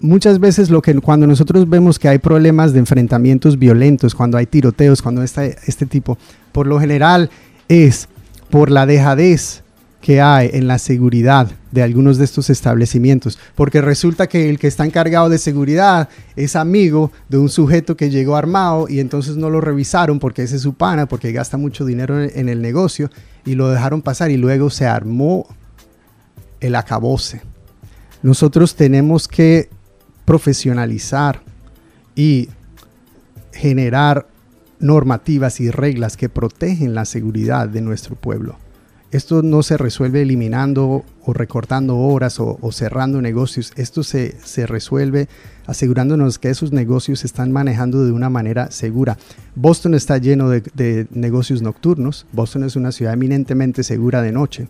Muchas 0.00 0.40
veces 0.40 0.70
lo 0.70 0.82
que 0.82 0.94
cuando 1.00 1.28
nosotros 1.28 1.68
vemos 1.68 2.00
que 2.00 2.08
hay 2.08 2.18
problemas 2.18 2.72
de 2.72 2.80
enfrentamientos 2.80 3.60
violentos, 3.60 4.14
cuando 4.14 4.38
hay 4.38 4.46
tiroteos, 4.46 5.00
cuando 5.00 5.22
está 5.22 5.44
este 5.44 5.86
tipo, 5.86 6.18
por 6.50 6.66
lo 6.66 6.80
general 6.80 7.30
es 7.68 8.08
por 8.50 8.68
la 8.68 8.84
dejadez 8.84 9.62
que 10.00 10.20
hay 10.20 10.50
en 10.52 10.68
la 10.68 10.78
seguridad 10.78 11.50
de 11.72 11.82
algunos 11.82 12.18
de 12.18 12.24
estos 12.24 12.50
establecimientos, 12.50 13.38
porque 13.54 13.80
resulta 13.80 14.28
que 14.28 14.48
el 14.48 14.58
que 14.58 14.68
está 14.68 14.84
encargado 14.84 15.28
de 15.28 15.38
seguridad 15.38 16.08
es 16.36 16.56
amigo 16.56 17.10
de 17.28 17.38
un 17.38 17.48
sujeto 17.48 17.96
que 17.96 18.10
llegó 18.10 18.36
armado 18.36 18.86
y 18.88 19.00
entonces 19.00 19.36
no 19.36 19.50
lo 19.50 19.60
revisaron 19.60 20.18
porque 20.18 20.42
ese 20.42 20.56
es 20.56 20.62
su 20.62 20.74
pana, 20.74 21.06
porque 21.06 21.32
gasta 21.32 21.56
mucho 21.56 21.84
dinero 21.84 22.22
en 22.22 22.48
el 22.48 22.62
negocio 22.62 23.10
y 23.44 23.54
lo 23.54 23.68
dejaron 23.68 24.02
pasar 24.02 24.30
y 24.30 24.36
luego 24.36 24.70
se 24.70 24.86
armó 24.86 25.46
el 26.60 26.74
acabose. 26.74 27.42
Nosotros 28.22 28.74
tenemos 28.76 29.28
que 29.28 29.68
profesionalizar 30.24 31.42
y 32.14 32.48
generar 33.52 34.26
normativas 34.78 35.60
y 35.60 35.70
reglas 35.70 36.16
que 36.16 36.28
protegen 36.28 36.94
la 36.94 37.04
seguridad 37.04 37.68
de 37.68 37.80
nuestro 37.80 38.14
pueblo. 38.14 38.56
Esto 39.10 39.42
no 39.42 39.62
se 39.62 39.78
resuelve 39.78 40.20
eliminando 40.20 41.04
o 41.24 41.32
recortando 41.32 41.96
horas 41.96 42.38
o, 42.40 42.58
cerrando 42.72 43.22
negocios. 43.22 43.72
Esto 43.76 44.02
se, 44.02 44.36
se, 44.44 44.66
resuelve 44.66 45.28
asegurándonos 45.66 46.38
que 46.38 46.50
esos 46.50 46.72
negocios 46.72 47.20
se 47.20 47.26
están 47.26 47.50
manejando 47.50 48.04
de 48.04 48.12
una 48.12 48.28
manera 48.28 48.70
segura. 48.70 49.16
Boston 49.54 49.94
está 49.94 50.18
lleno 50.18 50.50
de, 50.50 50.62
de 50.74 51.06
negocios 51.10 51.62
nocturnos. 51.62 52.26
Boston 52.32 52.64
es 52.64 52.76
una 52.76 52.92
ciudad 52.92 53.14
eminentemente 53.14 53.82
segura 53.82 54.20
de 54.20 54.32
noche. 54.32 54.68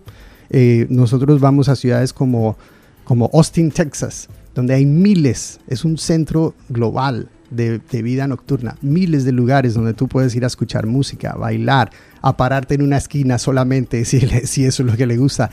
Eh, 0.51 0.87
nosotros 0.89 1.41
vamos 1.41 1.69
a 1.69 1.77
ciudades 1.77 2.13
como, 2.13 2.57
como 3.05 3.31
Austin, 3.35 3.71
Texas, 3.71 4.29
donde 4.55 4.75
hay 4.75 4.87
miles, 4.87 5.61
es 5.67 5.85
un 5.85 5.99
centro 5.99 6.55
global 6.69 7.29
de, 7.51 7.81
vida 8.03 8.27
nocturna, 8.27 8.77
miles 8.83 9.25
de 9.25 9.33
lugares 9.33 9.75
donde 9.75 9.95
tú 9.95 10.09
puedes 10.09 10.35
ir 10.35 10.45
a 10.45 10.49
escuchar 10.49 10.87
música, 10.87 11.35
bailar, 11.35 11.91
a 12.23 12.37
pararte 12.37 12.75
en 12.75 12.83
una 12.83 12.97
esquina 12.97 13.39
solamente 13.39 14.05
si, 14.07 14.21
si 14.21 14.65
eso 14.65 14.83
es 14.83 14.91
lo 14.91 14.97
que 14.97 15.07
le 15.07 15.17
gusta. 15.17 15.51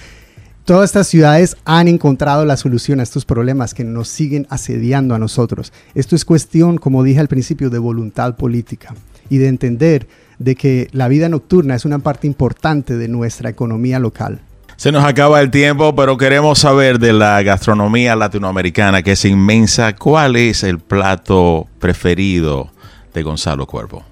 Todas 0.65 0.89
estas 0.89 1.07
ciudades 1.07 1.57
han 1.63 1.87
encontrado 1.87 2.43
la 2.43 2.57
solución 2.57 2.99
a 2.99 3.03
estos 3.03 3.23
problemas 3.23 3.75
que 3.75 3.83
nos 3.83 4.07
siguen 4.07 4.47
asediando 4.49 5.13
a 5.13 5.19
nosotros. 5.19 5.71
Esto 5.93 6.15
es 6.15 6.25
cuestión, 6.25 6.79
como 6.79 7.03
dije 7.03 7.19
al 7.19 7.27
principio, 7.27 7.69
de 7.69 7.77
voluntad 7.77 8.35
política 8.35 8.95
y 9.29 9.37
de 9.37 9.47
entender 9.47 10.07
de 10.39 10.55
que 10.55 10.87
la 10.91 11.07
vida 11.07 11.29
nocturna 11.29 11.75
es 11.75 11.85
una 11.85 11.99
parte 11.99 12.25
importante 12.25 12.97
de 12.97 13.07
nuestra 13.07 13.49
economía 13.49 13.99
local. 13.99 14.41
Se 14.77 14.91
nos 14.91 15.05
acaba 15.05 15.39
el 15.39 15.51
tiempo, 15.51 15.95
pero 15.95 16.17
queremos 16.17 16.59
saber 16.59 16.99
de 16.99 17.13
la 17.13 17.41
gastronomía 17.43 18.13
latinoamericana, 18.15 19.03
que 19.03 19.13
es 19.13 19.23
inmensa. 19.23 19.95
¿Cuál 19.95 20.35
es 20.35 20.63
el 20.63 20.79
plato 20.79 21.67
preferido 21.79 22.69
de 23.13 23.23
Gonzalo 23.23 23.65
Cuervo? 23.67 24.03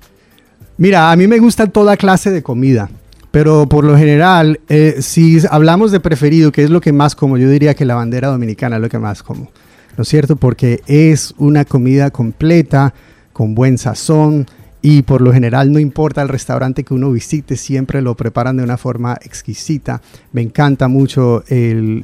Mira, 0.78 1.12
a 1.12 1.16
mí 1.18 1.28
me 1.28 1.40
gusta 1.40 1.68
toda 1.68 1.98
clase 1.98 2.32
de 2.32 2.42
comida, 2.42 2.90
pero 3.32 3.68
por 3.68 3.84
lo 3.84 3.98
general, 3.98 4.62
eh, 4.70 4.96
si 5.02 5.40
hablamos 5.52 5.92
de 5.92 6.00
preferido, 6.00 6.52
que 6.54 6.64
es 6.64 6.70
lo 6.70 6.80
que 6.80 6.94
más 6.94 7.14
como, 7.14 7.38
yo 7.38 7.50
diría 7.50 7.74
que 7.74 7.84
la 7.84 7.96
bandera 7.96 8.30
dominicana 8.30 8.78
es 8.78 8.82
lo 8.82 8.90
que 8.90 9.00
más 9.00 9.22
como, 9.22 9.52
¿no 9.98 10.02
es 10.02 10.08
cierto? 10.08 10.38
Porque 10.38 10.82
es 10.88 11.36
una 11.38 11.66
comida 11.66 12.10
completa, 12.10 12.94
con 13.34 13.54
buen 13.54 13.78
sazón, 13.78 14.48
y 14.86 15.04
por 15.04 15.22
lo 15.22 15.32
general 15.32 15.72
no 15.72 15.80
importa 15.80 16.22
el 16.22 16.28
restaurante 16.28 16.84
que 16.84 16.94
uno 16.94 17.10
visite, 17.10 17.56
siempre 17.56 18.02
lo 18.02 18.16
preparan 18.16 18.58
de 18.58 18.64
una 18.64 18.78
forma 18.78 19.18
exquisita. 19.22 20.02
Me 20.34 20.42
encanta 20.42 20.90
mucho 20.90 21.42
eh, 21.48 22.04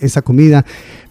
esa 0.00 0.20
comida, 0.20 0.62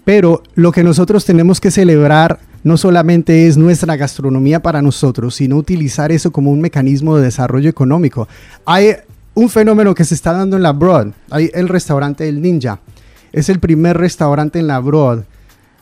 pero 0.06 0.44
lo 0.54 0.72
que 0.72 0.84
nosotros 0.84 1.26
tenemos 1.26 1.60
que 1.60 1.72
celebrar 1.72 2.38
no 2.64 2.78
solamente 2.78 3.48
es 3.48 3.58
nuestra 3.58 3.96
gastronomía 3.96 4.62
para 4.62 4.84
nosotros, 4.84 5.34
sino 5.34 5.58
utilizar 5.58 6.12
eso 6.12 6.32
como 6.32 6.52
un 6.52 6.62
mecanismo 6.62 7.18
de 7.18 7.24
desarrollo 7.24 7.70
económico. 7.70 8.28
Hay 8.64 8.92
un 9.34 9.50
fenómeno 9.50 9.96
que 9.96 10.06
se 10.06 10.14
está 10.14 10.34
dando 10.34 10.56
en 10.56 10.62
la 10.62 10.72
Broad, 10.72 11.14
hay 11.32 11.50
el 11.56 11.68
restaurante 11.68 12.30
El 12.30 12.44
Ninja. 12.44 12.80
Es 13.32 13.50
el 13.50 13.60
primer 13.60 13.98
restaurante 13.98 14.60
en 14.60 14.68
la 14.68 14.80
Broad 14.80 15.24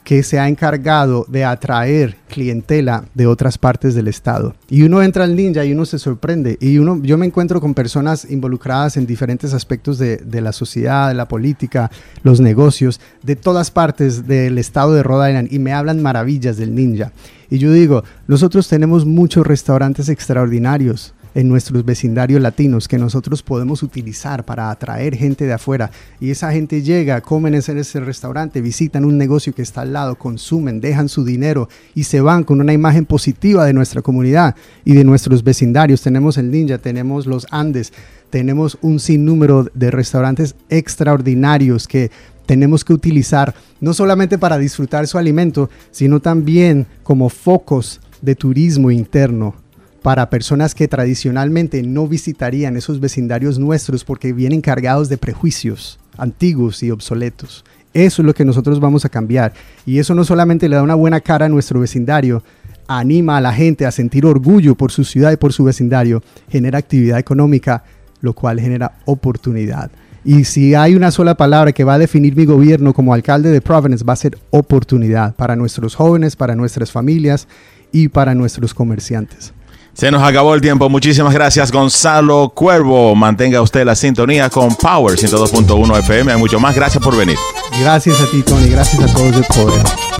que 0.05 0.21
se 0.21 0.39
ha 0.39 0.47
encargado 0.47 1.25
de 1.27 1.43
atraer 1.43 2.15
clientela 2.29 3.05
de 3.15 3.25
otras 3.25 3.57
partes 3.57 3.95
del 3.95 4.07
estado. 4.07 4.53
Y 4.69 4.83
uno 4.83 5.01
entra 5.01 5.23
al 5.23 5.35
ninja 5.35 5.65
y 5.65 5.73
uno 5.73 5.83
se 5.83 5.97
sorprende. 5.97 6.57
Y 6.61 6.77
uno, 6.77 7.01
yo 7.01 7.17
me 7.17 7.25
encuentro 7.25 7.59
con 7.59 7.73
personas 7.73 8.29
involucradas 8.29 8.97
en 8.97 9.07
diferentes 9.07 9.51
aspectos 9.53 9.97
de, 9.97 10.17
de 10.17 10.41
la 10.41 10.51
sociedad, 10.51 11.07
de 11.07 11.15
la 11.15 11.27
política, 11.27 11.89
los 12.21 12.39
negocios, 12.39 13.01
de 13.23 13.35
todas 13.35 13.71
partes 13.71 14.27
del 14.27 14.59
estado 14.59 14.93
de 14.93 15.01
Rhode 15.01 15.31
Island 15.31 15.51
y 15.51 15.57
me 15.57 15.73
hablan 15.73 16.03
maravillas 16.03 16.55
del 16.55 16.75
ninja. 16.75 17.11
Y 17.49 17.57
yo 17.57 17.73
digo, 17.73 18.03
nosotros 18.27 18.67
tenemos 18.67 19.05
muchos 19.05 19.45
restaurantes 19.45 20.07
extraordinarios 20.09 21.14
en 21.35 21.49
nuestros 21.49 21.85
vecindarios 21.85 22.41
latinos 22.41 22.87
que 22.87 22.97
nosotros 22.97 23.43
podemos 23.43 23.83
utilizar 23.83 24.45
para 24.45 24.71
atraer 24.71 25.15
gente 25.15 25.45
de 25.45 25.53
afuera. 25.53 25.91
Y 26.19 26.31
esa 26.31 26.51
gente 26.51 26.81
llega, 26.81 27.21
comen 27.21 27.53
en 27.53 27.77
ese 27.77 27.99
restaurante, 27.99 28.61
visitan 28.61 29.05
un 29.05 29.17
negocio 29.17 29.53
que 29.53 29.61
está 29.61 29.81
al 29.81 29.93
lado, 29.93 30.15
consumen, 30.15 30.79
dejan 30.81 31.09
su 31.09 31.25
dinero 31.25 31.69
y 31.93 32.05
se 32.05 32.21
van 32.21 32.45
con 32.45 32.61
una 32.61 32.73
imagen 32.73 33.05
positiva 33.05 33.65
de 33.65 33.73
nuestra 33.73 34.01
comunidad 34.01 34.55
y 34.85 34.93
de 34.93 35.03
nuestros 35.03 35.43
vecindarios. 35.43 36.01
Tenemos 36.01 36.37
el 36.37 36.49
Ninja, 36.49 36.77
tenemos 36.77 37.27
los 37.27 37.45
Andes, 37.51 37.91
tenemos 38.29 38.77
un 38.81 38.99
sinnúmero 38.99 39.69
de 39.73 39.91
restaurantes 39.91 40.55
extraordinarios 40.69 41.87
que 41.87 42.11
tenemos 42.45 42.85
que 42.85 42.93
utilizar 42.93 43.53
no 43.81 43.93
solamente 43.93 44.37
para 44.37 44.57
disfrutar 44.57 45.05
su 45.07 45.17
alimento, 45.17 45.69
sino 45.91 46.21
también 46.21 46.87
como 47.03 47.29
focos 47.29 47.99
de 48.21 48.35
turismo 48.35 48.89
interno 48.89 49.64
para 50.05 50.29
personas 50.29 50.75
que 50.75 50.87
tradicionalmente 50.87 51.81
no 51.81 52.07
visitarían 52.07 52.77
esos 52.77 52.99
vecindarios 52.99 53.57
nuestros 53.57 54.03
porque 54.03 54.33
vienen 54.33 54.61
cargados 54.61 55.09
de 55.09 55.17
prejuicios 55.17 55.97
antiguos 56.15 56.83
y 56.83 56.91
obsoletos. 56.91 57.65
Eso 57.91 58.21
es 58.21 58.25
lo 58.27 58.35
que 58.35 58.45
nosotros 58.45 58.79
vamos 58.79 59.03
a 59.03 59.09
cambiar. 59.09 59.53
Y 59.83 59.97
eso 59.97 60.13
no 60.13 60.23
solamente 60.23 60.69
le 60.69 60.75
da 60.75 60.83
una 60.83 60.93
buena 60.93 61.21
cara 61.21 61.47
a 61.47 61.49
nuestro 61.49 61.79
vecindario, 61.79 62.43
anima 62.87 63.37
a 63.37 63.41
la 63.41 63.51
gente 63.51 63.87
a 63.87 63.91
sentir 63.91 64.27
orgullo 64.27 64.75
por 64.75 64.91
su 64.91 65.03
ciudad 65.03 65.31
y 65.31 65.37
por 65.37 65.53
su 65.53 65.63
vecindario, 65.63 66.21
genera 66.49 66.77
actividad 66.77 67.17
económica, 67.17 67.83
lo 68.21 68.33
cual 68.33 68.59
genera 68.59 68.99
oportunidad. 69.05 69.89
Y 70.23 70.43
si 70.43 70.75
hay 70.75 70.93
una 70.93 71.09
sola 71.09 71.35
palabra 71.35 71.71
que 71.71 71.83
va 71.83 71.95
a 71.95 71.99
definir 71.99 72.35
mi 72.35 72.45
gobierno 72.45 72.93
como 72.93 73.11
alcalde 73.11 73.49
de 73.49 73.59
Providence, 73.59 74.05
va 74.05 74.13
a 74.13 74.17
ser 74.17 74.37
oportunidad 74.51 75.33
para 75.33 75.55
nuestros 75.55 75.95
jóvenes, 75.95 76.35
para 76.35 76.55
nuestras 76.55 76.91
familias 76.91 77.47
y 77.91 78.09
para 78.09 78.35
nuestros 78.35 78.75
comerciantes. 78.75 79.54
Se 79.95 80.11
nos 80.11 80.21
acabó 80.21 80.53
el 80.53 80.59
tiempo. 80.59 80.89
Muchísimas 80.89 81.33
gracias, 81.33 81.71
Gonzalo 81.71 82.51
Cuervo. 82.53 83.15
Mantenga 83.15 83.61
usted 83.61 83.85
la 83.85 83.95
sintonía 83.95 84.49
con 84.49 84.75
Power 84.75 85.17
102.1 85.17 85.99
FM. 85.99 86.33
Hay 86.33 86.37
mucho 86.37 86.59
más. 86.59 86.75
Gracias 86.75 87.01
por 87.01 87.15
venir. 87.15 87.37
Gracias 87.79 88.19
a 88.19 88.29
ti, 88.29 88.43
Tony. 88.43 88.67
Gracias 88.67 89.01
a 89.01 89.13
todos 89.13 89.33
de 89.33 89.43
Poder. 89.43 90.05